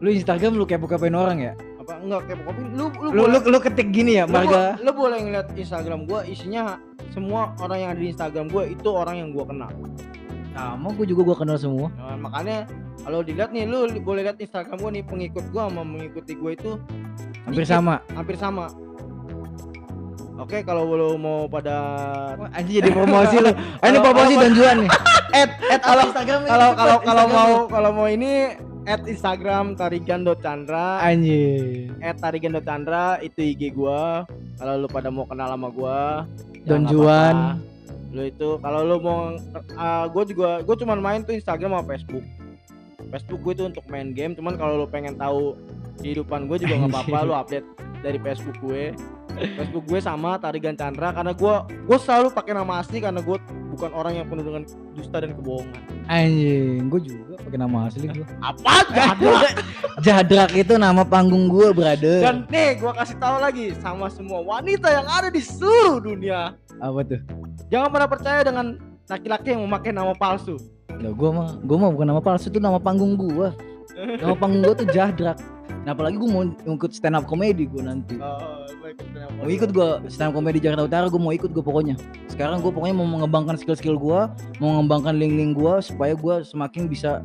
Lu 0.00 0.08
Instagram 0.08 0.52
lu 0.54 0.64
kepo 0.64 0.84
kepoin 0.84 1.12
orang 1.12 1.38
ya? 1.38 1.52
apa 1.80 1.96
enggak 1.96 2.20
kayak 2.24 2.40
kopi 2.44 2.60
lu 2.62 2.70
lu, 2.70 2.84
Lu 3.10 3.20
boleh, 3.24 3.40
lu, 3.40 3.48
lu 3.50 3.58
ketik 3.58 3.88
gini 3.88 4.12
ya, 4.14 4.24
lu, 4.24 4.32
marga. 4.32 4.76
bo- 4.76 4.84
lu 4.84 4.92
boleh 4.94 5.18
ngeliat 5.18 5.48
Instagram 5.50 6.04
gue 6.04 6.20
isinya 6.28 6.76
semua 7.08 7.56
orang 7.56 7.78
yang 7.78 7.90
ada 7.90 8.00
di 8.00 8.08
Instagram 8.08 8.46
gue 8.46 8.62
itu 8.70 8.88
orang 8.88 9.16
yang 9.16 9.28
gue 9.30 9.42
kenal 9.42 9.72
Sama 10.50 10.88
gue 10.92 11.06
juga 11.06 11.22
gue 11.24 11.36
kenal 11.36 11.56
semua. 11.56 11.88
Nah, 11.90 12.16
makanya 12.20 12.68
kalau 13.00 13.20
dilihat 13.20 13.50
nih 13.50 13.64
lu 13.64 13.78
boleh 13.98 14.22
lihat 14.22 14.36
Instagram 14.36 14.76
gue 14.76 14.90
nih 14.92 15.04
pengikut 15.04 15.44
gue 15.46 15.62
sama 15.62 15.82
mengikuti 15.82 16.32
gue 16.34 16.50
itu 16.52 16.70
Hampir 17.42 17.64
dikit, 17.64 17.72
sama. 17.72 17.94
hampir 18.10 18.36
sama 18.36 18.66
Oke 20.36 20.62
kalau 20.62 20.88
lu 20.88 21.16
mau 21.16 21.44
pada 21.46 21.76
anjing 22.50 22.80
jadi 22.80 22.90
promosi 22.90 23.36
lu. 23.36 23.52
Ah, 23.78 23.86
ini 23.88 23.98
promosi 23.98 24.34
dan 24.36 24.52
juan 24.54 24.76
nih. 24.80 24.90
add 25.36 25.50
add 25.68 25.82
kalau 25.82 26.02
Instagram 26.06 26.38
kalau 26.42 26.68
kalau 26.72 26.96
kalau 26.98 27.24
mau 27.26 27.50
kalau 27.66 27.90
mau 27.92 28.06
ini 28.06 28.56
add 28.90 29.06
Instagram 29.06 29.78
tarigan.chandra 29.78 30.98
anjing. 31.06 31.94
add 32.02 32.18
tarigan.chandra 32.18 33.22
itu 33.22 33.54
IG 33.54 33.70
gua. 33.70 34.26
Kalau 34.58 34.74
lu 34.82 34.88
pada 34.90 35.08
mau 35.14 35.24
kenal 35.30 35.54
sama 35.54 35.68
gua 35.70 36.26
Don 36.66 36.84
Juan. 36.90 37.62
lu 38.10 38.26
itu 38.26 38.58
kalau 38.58 38.82
lu 38.82 38.98
mau 38.98 39.38
uh, 39.78 40.04
gua 40.10 40.22
juga 40.26 40.58
gua 40.66 40.74
cuma 40.74 40.98
main 40.98 41.22
tuh 41.22 41.38
Instagram 41.38 41.78
sama 41.78 41.86
Facebook. 41.86 42.26
Facebook 43.10 43.40
gue 43.42 43.52
itu 43.58 43.64
untuk 43.66 43.84
main 43.90 44.14
game 44.14 44.38
cuman 44.38 44.54
kalau 44.54 44.82
lu 44.82 44.86
pengen 44.86 45.18
tahu 45.18 45.58
kehidupan 45.98 46.46
gue 46.46 46.62
juga 46.62 46.78
nggak 46.78 46.94
apa-apa 46.94 47.18
lu 47.26 47.34
update 47.34 47.66
dari 48.06 48.18
Facebook 48.22 48.54
gue. 48.62 48.94
Facebook 49.34 49.84
gue 49.86 50.00
sama 50.02 50.38
Tarigan 50.38 50.78
Chandra 50.78 51.10
karena 51.14 51.34
gue 51.34 51.54
gue 51.86 51.98
selalu 51.98 52.30
pakai 52.30 52.54
nama 52.54 52.82
asli 52.82 53.02
karena 53.02 53.18
gue 53.18 53.36
bukan 53.74 53.90
orang 53.94 54.18
yang 54.18 54.26
penuh 54.26 54.44
dengan 54.46 54.62
dusta 54.94 55.22
dan 55.22 55.32
kebohongan 55.34 55.99
Anjing, 56.10 56.90
gue 56.90 57.00
juga 57.06 57.38
pakai 57.38 57.54
nama 57.54 57.86
asli 57.86 58.10
gue. 58.10 58.26
apa 58.42 58.82
Jadrak 58.90 59.54
Jadrak 60.02 60.50
itu 60.52 60.74
nama 60.74 61.06
panggung 61.06 61.46
gue, 61.46 61.70
brother. 61.70 62.18
dan 62.18 62.36
nih 62.50 62.74
gue 62.76 62.90
kasih 62.90 63.14
tahu 63.14 63.36
lagi 63.38 63.70
sama 63.78 64.10
semua 64.10 64.42
wanita 64.42 64.90
yang 64.90 65.06
ada 65.06 65.30
di 65.30 65.38
seluruh 65.38 66.02
dunia 66.02 66.58
Apa 66.76 67.06
tuh? 67.06 67.22
jangan 67.70 67.88
pernah 67.88 68.08
percaya 68.10 68.42
dengan 68.42 68.74
laki-laki 69.06 69.54
yang 69.54 69.62
memakai 69.62 69.94
nama 69.94 70.10
palsu 70.10 70.58
Lah 70.90 71.14
gua 71.14 71.30
mah 71.30 71.48
gua 71.62 71.76
mah 71.78 71.90
bukan 71.94 72.06
nama 72.08 72.20
palsu 72.20 72.50
itu 72.50 72.58
nama 72.58 72.76
panggung 72.76 73.14
gua. 73.14 73.54
Nama 74.00 74.34
panggung 74.36 74.62
gua 74.64 74.74
tuh 74.74 74.88
Jadrak. 74.88 75.38
Nah, 75.80 75.96
apalagi 75.96 76.16
gua 76.20 76.30
mau 76.30 76.44
ikut 76.76 76.92
stand 76.92 77.16
up 77.16 77.24
comedy 77.24 77.64
gua 77.68 77.92
nanti. 77.92 78.16
Oh? 78.20 78.64
Mau 79.40 79.48
ikut 79.48 79.70
gua 79.72 80.00
stand 80.08 80.32
up 80.32 80.34
comedy 80.36 80.60
Jakarta 80.60 80.84
Utara 80.88 81.06
gua 81.08 81.20
mau 81.20 81.32
ikut 81.32 81.50
gua 81.52 81.64
pokoknya. 81.64 81.96
Sekarang 82.28 82.60
gua 82.60 82.72
pokoknya 82.72 82.96
mau 82.96 83.08
mengembangkan 83.08 83.56
skill-skill 83.56 83.96
gua, 83.96 84.32
mau 84.60 84.76
mengembangkan 84.80 85.16
link-link 85.16 85.56
gua 85.56 85.80
supaya 85.80 86.12
gua 86.16 86.44
semakin 86.44 86.88
bisa 86.88 87.24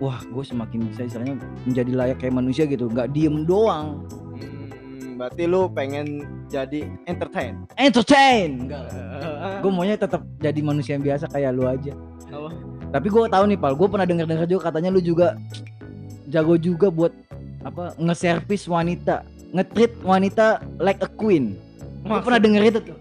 wah, 0.00 0.20
gua 0.32 0.44
semakin 0.44 0.88
bisa 0.92 1.08
istilahnya 1.08 1.36
menjadi 1.64 1.90
layak 1.94 2.16
kayak 2.20 2.34
manusia 2.34 2.64
gitu, 2.68 2.88
nggak 2.92 3.12
diem 3.12 3.44
doang. 3.48 4.04
Hmm, 4.36 5.16
berarti 5.20 5.44
lu 5.48 5.68
pengen 5.72 6.26
jadi 6.52 6.84
entertain 7.08 7.64
Entertain. 7.80 8.68
Enggak. 8.68 8.84
Gue 9.62 9.70
maunya 9.70 9.94
tetap 9.96 10.26
jadi 10.42 10.60
manusia 10.60 10.98
yang 10.98 11.04
biasa 11.06 11.30
kayak 11.30 11.54
lu 11.54 11.64
aja. 11.64 11.94
apa? 12.28 12.50
Tapi 12.92 13.08
gue 13.08 13.24
tahu 13.24 13.44
nih 13.48 13.56
Pal, 13.56 13.72
gue 13.72 13.88
pernah 13.88 14.04
dengar-dengar 14.04 14.44
juga 14.44 14.68
katanya 14.68 14.92
lu 14.92 15.00
juga 15.00 15.40
jago 16.32 16.56
juga 16.56 16.88
buat 16.88 17.12
apa 17.62 17.92
nge-service 18.00 18.64
wanita, 18.66 19.22
nge-treat 19.52 19.92
wanita 20.00 20.64
like 20.80 20.98
a 20.98 21.10
queen. 21.12 21.54
Gue 22.02 22.18
pernah 22.18 22.40
denger 22.40 22.62
itu 22.66 22.80
tuh. 22.82 22.96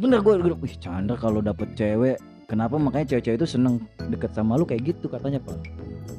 Bener 0.00 0.22
gue, 0.22 0.32
gue 0.40 0.56
wih 0.56 0.76
Chandra 0.80 1.12
kalau 1.12 1.44
dapet 1.44 1.76
cewek, 1.76 2.16
kenapa 2.48 2.80
makanya 2.80 3.12
cewek-cewek 3.12 3.36
itu 3.36 3.48
seneng 3.50 3.82
deket 4.08 4.32
sama 4.32 4.56
lu 4.56 4.64
kayak 4.64 4.94
gitu 4.94 5.06
katanya 5.06 5.38
Pal. 5.38 5.60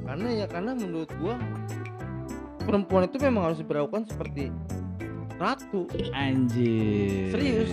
karena 0.05 0.43
ya 0.43 0.45
karena 0.47 0.71
menurut 0.75 1.07
gua 1.23 1.39
perempuan 2.61 3.07
itu 3.07 3.17
memang 3.19 3.47
harus 3.47 3.59
diperlakukan 3.63 4.11
seperti 4.11 4.51
ratu 5.35 5.87
Anjir. 6.11 7.31
Serius? 7.31 7.71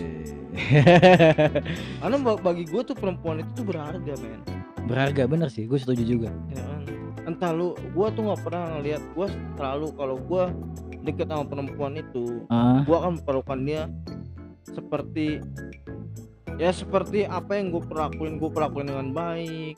karena 2.01 2.17
ba- 2.19 2.41
bagi 2.41 2.65
gua 2.67 2.83
tuh 2.83 2.97
perempuan 2.97 3.43
itu 3.43 3.51
tuh 3.59 3.67
berharga 3.69 4.15
men 4.23 4.41
Berharga 4.89 5.29
bener 5.29 5.53
sih, 5.53 5.69
gue 5.69 5.77
setuju 5.77 6.01
juga. 6.01 6.31
ya 6.49 6.65
kan? 6.65 6.81
Entah 7.29 7.53
lu 7.53 7.77
gua 7.93 8.09
tuh 8.09 8.25
nggak 8.25 8.41
pernah 8.41 8.65
ngeliat 8.73 9.03
gua 9.13 9.27
selalu 9.55 9.87
kalau 9.93 10.17
gua 10.19 10.45
deket 10.99 11.29
sama 11.29 11.45
perempuan 11.45 11.93
itu 11.95 12.43
Ah, 12.49 12.81
gua 12.83 13.05
akan 13.05 13.21
memperlakukan 13.21 13.61
dia 13.63 13.83
seperti 14.65 15.27
ya 16.57 16.71
seperti 16.71 17.23
apa 17.23 17.55
yang 17.55 17.71
gue 17.71 17.81
perlakuin 17.81 18.37
gue 18.37 18.51
perlakuin 18.51 18.89
dengan 18.89 19.09
baik 19.13 19.77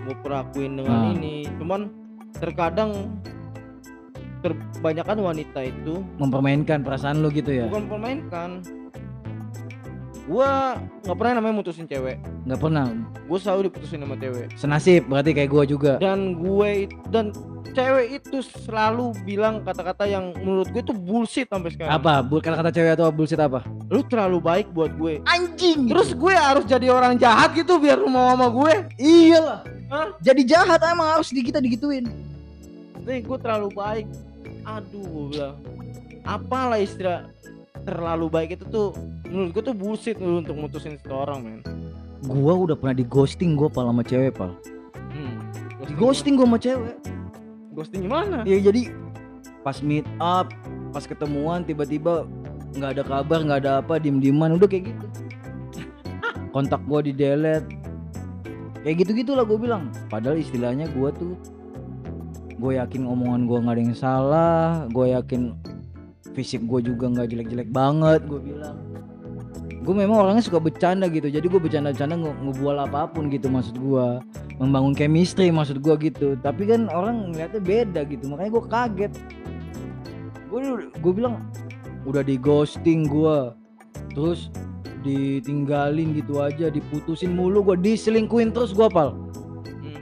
gue 0.00 0.16
perlakuin 0.18 0.72
dengan 0.74 0.98
Ah. 0.98 1.12
ini 1.12 1.44
cuman 1.60 1.92
terkadang 2.32 2.90
terbanyakan 4.40 5.18
wanita 5.20 5.60
itu 5.60 6.00
mempermainkan 6.16 6.80
perasaan 6.80 7.20
lu 7.20 7.28
gitu 7.30 7.50
ya? 7.50 7.66
bukan 7.68 7.84
permainkan 7.86 8.48
gua 10.26 10.74
nggak 11.02 11.16
pernah 11.16 11.32
namanya 11.38 11.54
mutusin 11.56 11.86
cewek 11.86 12.18
Nggak 12.42 12.60
pernah. 12.60 12.86
gue 13.16 13.38
selalu 13.38 13.60
diputusin 13.66 13.98
sama 14.00 14.14
cewek 14.14 14.46
Senasib 14.54 15.02
berarti 15.06 15.30
kayak 15.32 15.50
gua 15.50 15.62
juga. 15.62 15.92
dan 15.96 16.34
gue 16.34 16.70
dan 17.08 17.30
cewek 17.70 18.18
itu 18.18 18.40
selalu 18.64 19.12
bilang 19.22 19.60
kata-kata 19.60 20.04
yang 20.04 20.32
menurut 20.36 20.66
gue 20.68 20.80
itu 20.80 20.90
bullshit 20.92 21.44
sampai 21.44 21.68
sekarang 21.70 21.92
Apa? 21.92 22.24
Kata-kata 22.24 22.70
cewek 22.70 22.90
atau 22.94 23.10
bullshit 23.10 23.36
apa? 23.36 23.62
lu 23.86 24.02
terlalu 24.02 24.38
baik 24.40 24.66
buat 24.70 24.90
gue 24.92 25.20
Anjing. 25.24 25.86
terus 25.86 26.10
gue 26.10 26.32
harus 26.32 26.64
jadi 26.64 26.88
orang 26.88 27.14
jahat 27.16 27.52
gitu 27.52 27.76
biar 27.76 27.96
lu 27.96 28.08
mau 28.08 28.26
sama 28.28 28.48
gue 28.48 28.72
iyalah. 28.96 29.60
Hah? 29.86 30.10
Jadi 30.18 30.42
jahat 30.42 30.82
emang 30.82 31.06
harus 31.12 31.30
di 31.30 31.38
kita 31.40 31.62
digituin. 31.62 32.10
nih 33.02 33.22
gue 33.22 33.38
terlalu 33.38 33.70
baik 33.70 34.06
aduh 34.64 34.98
gue 35.04 35.24
bilang 35.30 35.54
apalah 36.22 36.74
istilah 36.76 37.30
terlalu 37.86 38.26
baik 38.26 38.58
itu 38.58 38.64
tuh 38.66 38.88
menurut 39.30 39.50
gue 39.54 39.62
tuh 39.62 39.76
bullshit 39.78 40.18
lu 40.18 40.42
untuk 40.42 40.58
mutusin 40.58 40.98
seseorang 40.98 41.38
men 41.46 41.60
Gua 42.26 42.58
udah 42.58 42.74
pernah 42.74 42.96
di 42.96 43.06
ghosting 43.06 43.54
gua 43.54 43.70
pal 43.70 43.86
sama 43.86 44.02
cewek 44.02 44.34
pal. 44.34 44.50
hmm. 45.14 45.36
Di 45.86 45.94
ghosting 45.94 46.34
gua 46.34 46.48
sama 46.50 46.58
cewek. 46.58 46.96
ghosting 47.76 48.08
gimana 48.08 48.40
Ya 48.48 48.56
jadi 48.58 48.88
pas 49.60 49.78
meet 49.84 50.08
up, 50.16 50.48
pas 50.90 51.04
ketemuan 51.04 51.62
tiba-tiba 51.62 52.24
nggak 52.72 52.90
ada 52.98 53.02
kabar, 53.04 53.38
nggak 53.44 53.60
ada 53.62 53.72
apa, 53.84 54.00
diem-dieman 54.00 54.56
udah 54.56 54.66
kayak 54.66 54.90
gitu. 54.90 55.06
Kontak 56.54 56.82
gua 56.88 57.04
di 57.04 57.12
delete. 57.12 57.68
Kayak 58.82 59.02
gitu-gitulah 59.02 59.42
gue 59.42 59.58
bilang. 59.58 59.90
Padahal 60.06 60.38
istilahnya 60.38 60.86
gua 60.94 61.10
tuh 61.12 61.36
gue 62.56 62.72
yakin 62.80 63.04
omongan 63.04 63.44
gua 63.44 63.58
nggak 63.60 63.74
ada 63.76 63.82
yang 63.82 63.98
salah, 63.98 64.64
gue 64.88 65.12
yakin 65.12 65.52
fisik 66.34 66.64
gue 66.66 66.90
juga 66.90 67.12
nggak 67.12 67.28
jelek-jelek 67.30 67.70
banget, 67.70 68.24
gue 68.26 68.40
bilang. 68.40 68.80
Gue 69.86 69.94
memang 69.94 70.26
orangnya 70.26 70.42
suka 70.42 70.58
bercanda 70.58 71.06
gitu, 71.06 71.30
jadi 71.30 71.46
gue 71.46 71.60
bercanda-bercanda 71.62 72.18
nge 72.18 72.32
ngebual 72.42 72.76
apa 72.82 73.06
pun 73.06 73.30
gitu 73.30 73.46
maksud 73.46 73.78
gua 73.78 74.18
membangun 74.56 74.96
chemistry 74.96 75.52
maksud 75.52 75.84
gua 75.84 76.00
gitu 76.00 76.36
tapi 76.40 76.64
kan 76.68 76.88
orang 76.88 77.32
ngeliatnya 77.32 77.60
beda 77.60 78.00
gitu 78.08 78.24
makanya 78.32 78.50
gua 78.56 78.64
kaget 78.64 79.12
gue 80.48 80.60
gue 80.88 81.12
bilang 81.12 81.44
udah 82.08 82.24
di 82.24 82.40
ghosting 82.40 83.04
gua 83.04 83.52
terus 84.16 84.48
ditinggalin 85.04 86.16
gitu 86.16 86.40
aja 86.40 86.72
diputusin 86.72 87.36
mulu 87.36 87.60
gua 87.60 87.76
diselingkuin 87.76 88.52
terus 88.52 88.72
gua 88.72 88.88
pal 88.88 89.10
Hmm. 89.76 90.00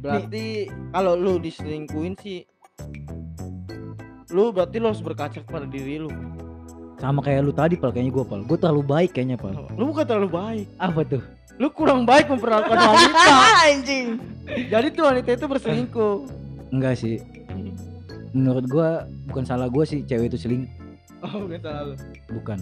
Berarti 0.00 0.68
kalau 0.92 1.12
lu 1.12 1.36
diselingkuin 1.40 2.16
sih 2.20 2.44
lu 4.30 4.48
berarti 4.48 4.76
lu 4.76 4.86
harus 4.86 5.00
berkaca 5.00 5.38
kepada 5.38 5.64
diri 5.64 5.98
lu. 5.98 6.06
sama 6.96 7.18
kayak 7.18 7.40
lu 7.40 7.50
tadi 7.50 7.74
pal 7.74 7.88
kayaknya 7.88 8.12
gua 8.12 8.24
pal 8.24 8.40
gue 8.40 8.54
terlalu 8.54 8.80
baik 8.84 9.08
kayaknya 9.10 9.34
pal 9.34 9.50
Lu 9.72 9.82
bukan 9.86 10.04
terlalu 10.04 10.28
baik. 10.30 10.64
apa 10.76 11.00
tuh 11.02 11.22
Lu 11.56 11.68
kurang 11.68 12.02
baik 12.02 12.26
memperlakukan 12.26 12.72
wanita. 12.72 13.20
anjing 13.66 14.16
Jadi 14.66 14.86
tuh 14.90 15.02
wanita 15.06 15.28
itu 15.30 15.44
berselingkuh. 15.44 16.14
enggak 16.70 16.94
sih 16.94 17.18
menurut 18.30 18.62
gua 18.64 18.88
bukan 19.26 19.42
salah 19.42 19.66
gua 19.66 19.82
sih 19.82 20.02
cewek 20.02 20.28
itu 20.28 20.38
selingkuh 20.38 20.70
Oh, 21.20 21.42
bukan 21.42 21.58
salah 21.58 21.82
lu. 21.84 21.94
bukan 22.30 22.58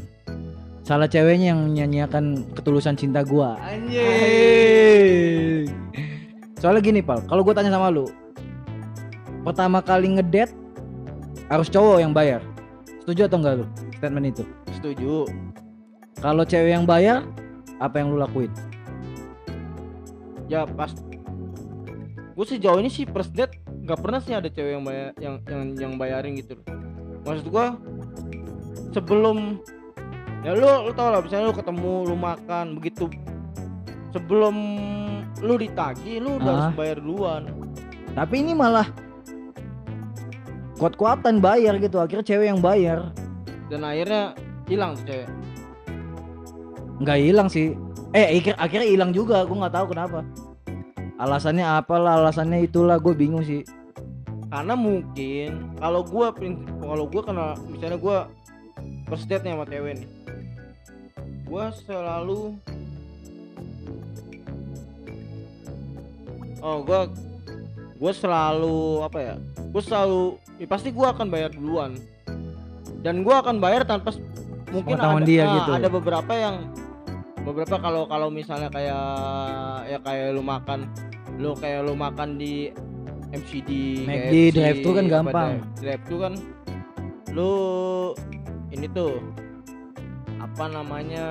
salah 0.80 1.04
ceweknya 1.06 1.48
yang 1.48 1.58
menyanyiakan 1.64 2.24
ketulusan 2.52 2.92
cinta 2.94 3.20
gua 3.20 3.56
Anjing. 3.60 3.96
soalnya 6.56 6.80
gini 6.80 7.00
pal 7.00 7.20
kalau 7.22 7.40
gua 7.40 7.52
tanya 7.52 7.70
sama 7.70 7.88
lu 7.88 8.04
pertama 9.40 9.78
kali 9.78 10.10
ngedate 10.10 10.50
harus 11.48 11.68
cowok 11.68 11.98
yang 11.98 12.12
bayar 12.12 12.40
setuju 13.02 13.26
atau 13.26 13.38
enggak 13.40 13.54
lu 13.58 13.66
statement 13.94 14.26
itu 14.28 14.42
Setuju. 14.70 15.26
kalau 16.20 16.44
cewek 16.44 16.70
yang 16.70 16.84
bayar 16.84 17.24
apa 17.78 17.98
yang 17.98 18.12
lu 18.12 18.18
lakuin 18.18 18.52
Ya 20.48 20.64
pas 20.64 20.88
gue 22.32 22.46
sejauh 22.46 22.80
ini 22.80 22.88
sih 22.88 23.04
first 23.04 23.36
date 23.36 23.52
nggak 23.84 24.00
pernah 24.00 24.16
sih 24.16 24.32
ada 24.32 24.48
cewek 24.48 24.78
yang 24.78 24.84
bayar 24.84 25.08
yang 25.18 25.34
yang 25.44 25.62
yang 25.76 25.92
bayarin 25.96 26.32
gitu 26.36 26.56
loh. 26.56 26.64
Maksud 27.26 27.46
gua 27.48 27.76
sebelum 28.92 29.60
ya 30.40 30.56
lu 30.56 30.88
lu 30.88 30.92
tau 30.92 31.12
lah 31.12 31.20
misalnya 31.20 31.50
lu 31.50 31.56
ketemu 31.56 31.92
lu 32.08 32.16
makan 32.16 32.80
begitu 32.80 33.12
sebelum 34.08 34.56
lu 35.44 35.54
ditagi 35.58 36.16
lu 36.16 36.40
udah 36.40 36.48
Ah. 36.48 36.56
harus 36.64 36.76
bayar 36.80 36.96
duluan 36.96 37.42
tapi 38.14 38.40
ini 38.40 38.56
malah 38.56 38.88
kuat-kuatan 40.78 41.42
bayar 41.42 41.76
gitu 41.82 41.98
akhirnya 41.98 42.24
cewek 42.24 42.46
yang 42.54 42.62
bayar. 42.62 43.10
Dan 43.66 43.82
akhirnya 43.82 44.32
hilang 44.70 44.94
tuh 44.94 45.04
cewek. 45.10 45.28
Nggak 47.02 47.18
hilang 47.18 47.48
sih. 47.50 47.74
Eh 48.14 48.40
akhir 48.40 48.54
akhirnya 48.56 48.88
hilang 48.88 49.10
juga 49.12 49.44
gua 49.44 49.66
nggak 49.66 49.74
tahu 49.74 49.86
kenapa. 49.92 50.20
Alasannya 51.18 51.66
apalah 51.66 52.22
alasannya 52.22 52.62
itulah 52.70 52.96
gue 53.02 53.10
bingung 53.10 53.42
sih. 53.42 53.66
Karena 54.48 54.78
mungkin 54.78 55.76
kalau 55.82 56.06
prin- 56.30 56.62
kalau 56.78 57.04
gua 57.10 57.22
kena 57.26 57.46
misalnya 57.68 57.98
gua 57.98 58.30
first 59.10 59.26
date 59.26 59.42
nih 59.42 59.52
sama 59.58 59.66
cewek 59.66 59.92
nih. 59.98 60.08
Gua 61.44 61.74
selalu 61.74 62.54
oh 66.62 66.78
gua 66.86 67.10
gua 67.98 68.12
selalu 68.14 69.02
apa 69.02 69.18
ya 69.18 69.34
gua 69.74 69.82
selalu 69.82 70.22
ya 70.56 70.66
pasti 70.70 70.88
gua 70.94 71.10
akan 71.12 71.26
bayar 71.28 71.50
duluan 71.52 71.98
dan 73.02 73.26
gua 73.26 73.42
akan 73.42 73.58
bayar 73.58 73.82
tanpa 73.82 74.14
mungkin 74.70 74.96
ada 74.96 75.18
dia 75.26 75.44
ah, 75.44 75.54
gitu. 75.60 75.70
ada 75.74 75.88
beberapa 75.90 76.32
yang 76.34 76.56
beberapa 77.42 77.76
kalau 77.80 78.04
kalau 78.06 78.28
misalnya 78.28 78.68
kayak 78.70 79.04
ya 79.88 79.98
kayak 79.98 80.36
lu 80.36 80.42
makan 80.44 80.86
lu 81.40 81.54
kayak 81.56 81.86
lu 81.86 81.94
makan 81.94 82.36
di 82.36 82.70
MCD 83.28 83.70
McD, 84.08 84.34
KFC, 84.34 84.56
drive-thru 84.56 84.92
kan 84.96 85.04
gampang. 85.08 85.50
drive- 85.52 85.66
drive-thru 85.80 86.16
kan 86.22 86.34
lu 87.36 87.52
ini 88.72 88.86
tuh 88.92 89.20
apa 90.38 90.64
namanya 90.68 91.26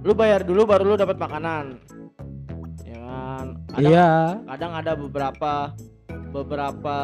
lu 0.00 0.12
bayar 0.16 0.46
dulu 0.46 0.64
baru 0.64 0.94
lu 0.94 0.96
dapat 0.96 1.20
makanan 1.20 1.78
kadang, 3.74 3.92
iya. 3.92 4.10
kadang 4.50 4.72
ada 4.74 4.92
beberapa 4.98 5.52
beberapa 6.30 6.96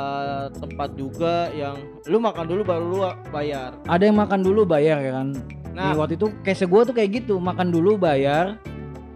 tempat 0.55 0.95
juga 0.95 1.51
yang 1.51 1.77
lu 2.07 2.23
makan 2.23 2.47
dulu 2.47 2.63
baru 2.63 2.85
lu 2.87 2.99
bayar. 3.35 3.75
Ada 3.91 4.11
yang 4.11 4.19
makan 4.19 4.41
dulu 4.47 4.63
bayar 4.63 5.03
ya 5.03 5.13
kan? 5.19 5.29
Nah. 5.75 5.93
Nih, 5.93 5.95
waktu 5.99 6.15
itu 6.17 6.27
case 6.47 6.65
gue 6.65 6.81
tuh 6.87 6.95
kayak 6.95 7.11
gitu 7.23 7.35
makan 7.43 7.75
dulu 7.75 7.99
bayar. 7.99 8.57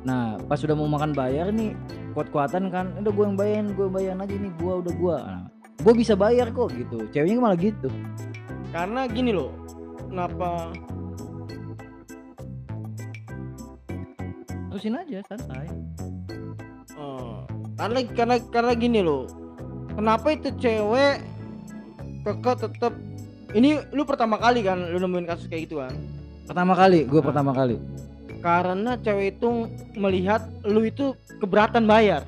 Nah 0.03 0.37
pas 0.51 0.59
sudah 0.59 0.75
mau 0.75 0.91
makan 0.91 1.15
bayar 1.15 1.55
nih 1.55 1.73
kuat-kuatan 2.11 2.75
kan 2.75 2.91
udah 2.99 3.13
gue 3.15 3.25
yang 3.25 3.39
bayarin 3.39 3.69
gue 3.71 3.87
bayarin 3.87 4.19
aja 4.19 4.35
nih 4.35 4.53
gue 4.59 4.73
udah 4.83 4.95
gue 4.99 5.17
nah, 5.23 5.47
gue 5.79 5.95
bisa 5.95 6.19
bayar 6.19 6.51
kok 6.51 6.75
gitu. 6.75 7.07
Ceweknya 7.15 7.39
malah 7.39 7.59
gitu. 7.59 7.89
Karena 8.75 9.07
gini 9.07 9.31
loh 9.31 9.55
kenapa? 10.11 10.75
Terusin 14.71 14.99
aja 14.99 15.19
santai. 15.27 15.67
Eh, 17.01 17.30
karena 17.81 17.99
karena 18.07 18.35
karena 18.47 18.73
gini 18.75 19.01
loh. 19.01 19.25
Kenapa 19.91 20.31
itu 20.31 20.53
cewek 20.55 21.25
keke 22.21 22.53
tetep 22.59 22.93
ini 23.51 23.75
lu 23.91 24.05
pertama 24.05 24.37
kali 24.37 24.61
kan 24.61 24.79
lu 24.79 24.99
nemuin 24.99 25.27
kasus 25.27 25.49
kayak 25.49 25.63
gitu 25.65 25.81
kan? 25.81 25.93
Pertama 26.45 26.73
kali 26.75 27.03
gue 27.03 27.17
Ah. 27.17 27.25
pertama 27.25 27.51
kali. 27.51 27.77
Karena 28.41 28.97
cewek 28.97 29.27
itu 29.35 29.49
melihat 29.95 30.41
lu 30.63 30.81
itu 30.83 31.13
keberatan 31.37 31.85
bayar? 31.85 32.25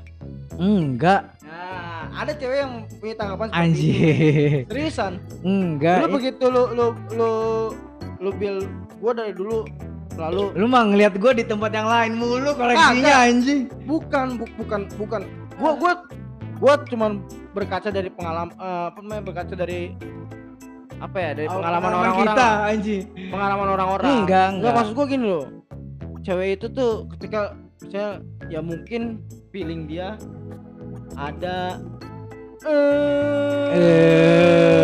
Enggak. 0.55 1.33
Nah 1.41 1.81
ada 2.15 2.33
cewek 2.33 2.59
yang 2.59 2.73
punya 2.99 3.15
tanggapan 3.15 3.47
seperti 3.47 3.61
itu. 3.61 3.69
Anjir 3.69 4.59
seriusan? 4.67 5.13
Enggak 5.43 5.97
lu 5.99 6.09
begitu 6.11 6.45
lu 6.47 6.63
lu 6.71 6.87
lu 7.11 7.31
lu 8.19 8.31
bil 8.33 8.57
gua 8.99 9.13
dari 9.13 9.33
dulu 9.33 9.65
selalu 10.13 10.53
lu 10.53 10.67
mah 10.67 10.85
ngeliat 10.85 11.17
gue 11.17 11.33
di 11.35 11.43
tempat 11.43 11.73
yang 11.73 11.87
lain 11.87 12.13
mulu 12.13 12.53
koleksinya 12.53 13.01
Kagak. 13.11 13.27
anjing. 13.27 13.61
Bukan 13.83 14.27
bu- 14.37 14.55
bukan 14.57 14.81
bukan 14.95 15.23
gua 15.63 15.73
gua 15.79 15.93
gua 16.59 16.75
cuman 16.83 17.23
berkaca 17.55 17.89
dari 17.95 18.11
pengalaman 18.11 18.51
apa 18.59 18.99
namanya 18.99 19.23
berkaca 19.23 19.55
dari 19.55 19.95
apa 21.03 21.17
ya 21.19 21.31
dari 21.35 21.49
pengalaman 21.51 21.91
orang-orang. 21.91 22.35
kita 22.35 22.49
anjing. 22.71 23.03
Pengalaman 23.31 23.69
orang-orang. 23.75 24.13
Enggak, 24.23 24.47
enggak. 24.59 24.73
maksud 24.75 24.93
gua 24.95 25.07
gini 25.07 25.25
loh. 25.27 25.47
Cewek 26.23 26.49
itu 26.59 26.67
tuh 26.71 26.93
ketika 27.19 27.59
misalnya 27.83 28.11
ya 28.47 28.61
mungkin 28.63 29.03
feeling 29.51 29.91
dia 29.91 30.15
ada 31.19 31.83
eh 32.63 33.75
Eh, 33.75 34.82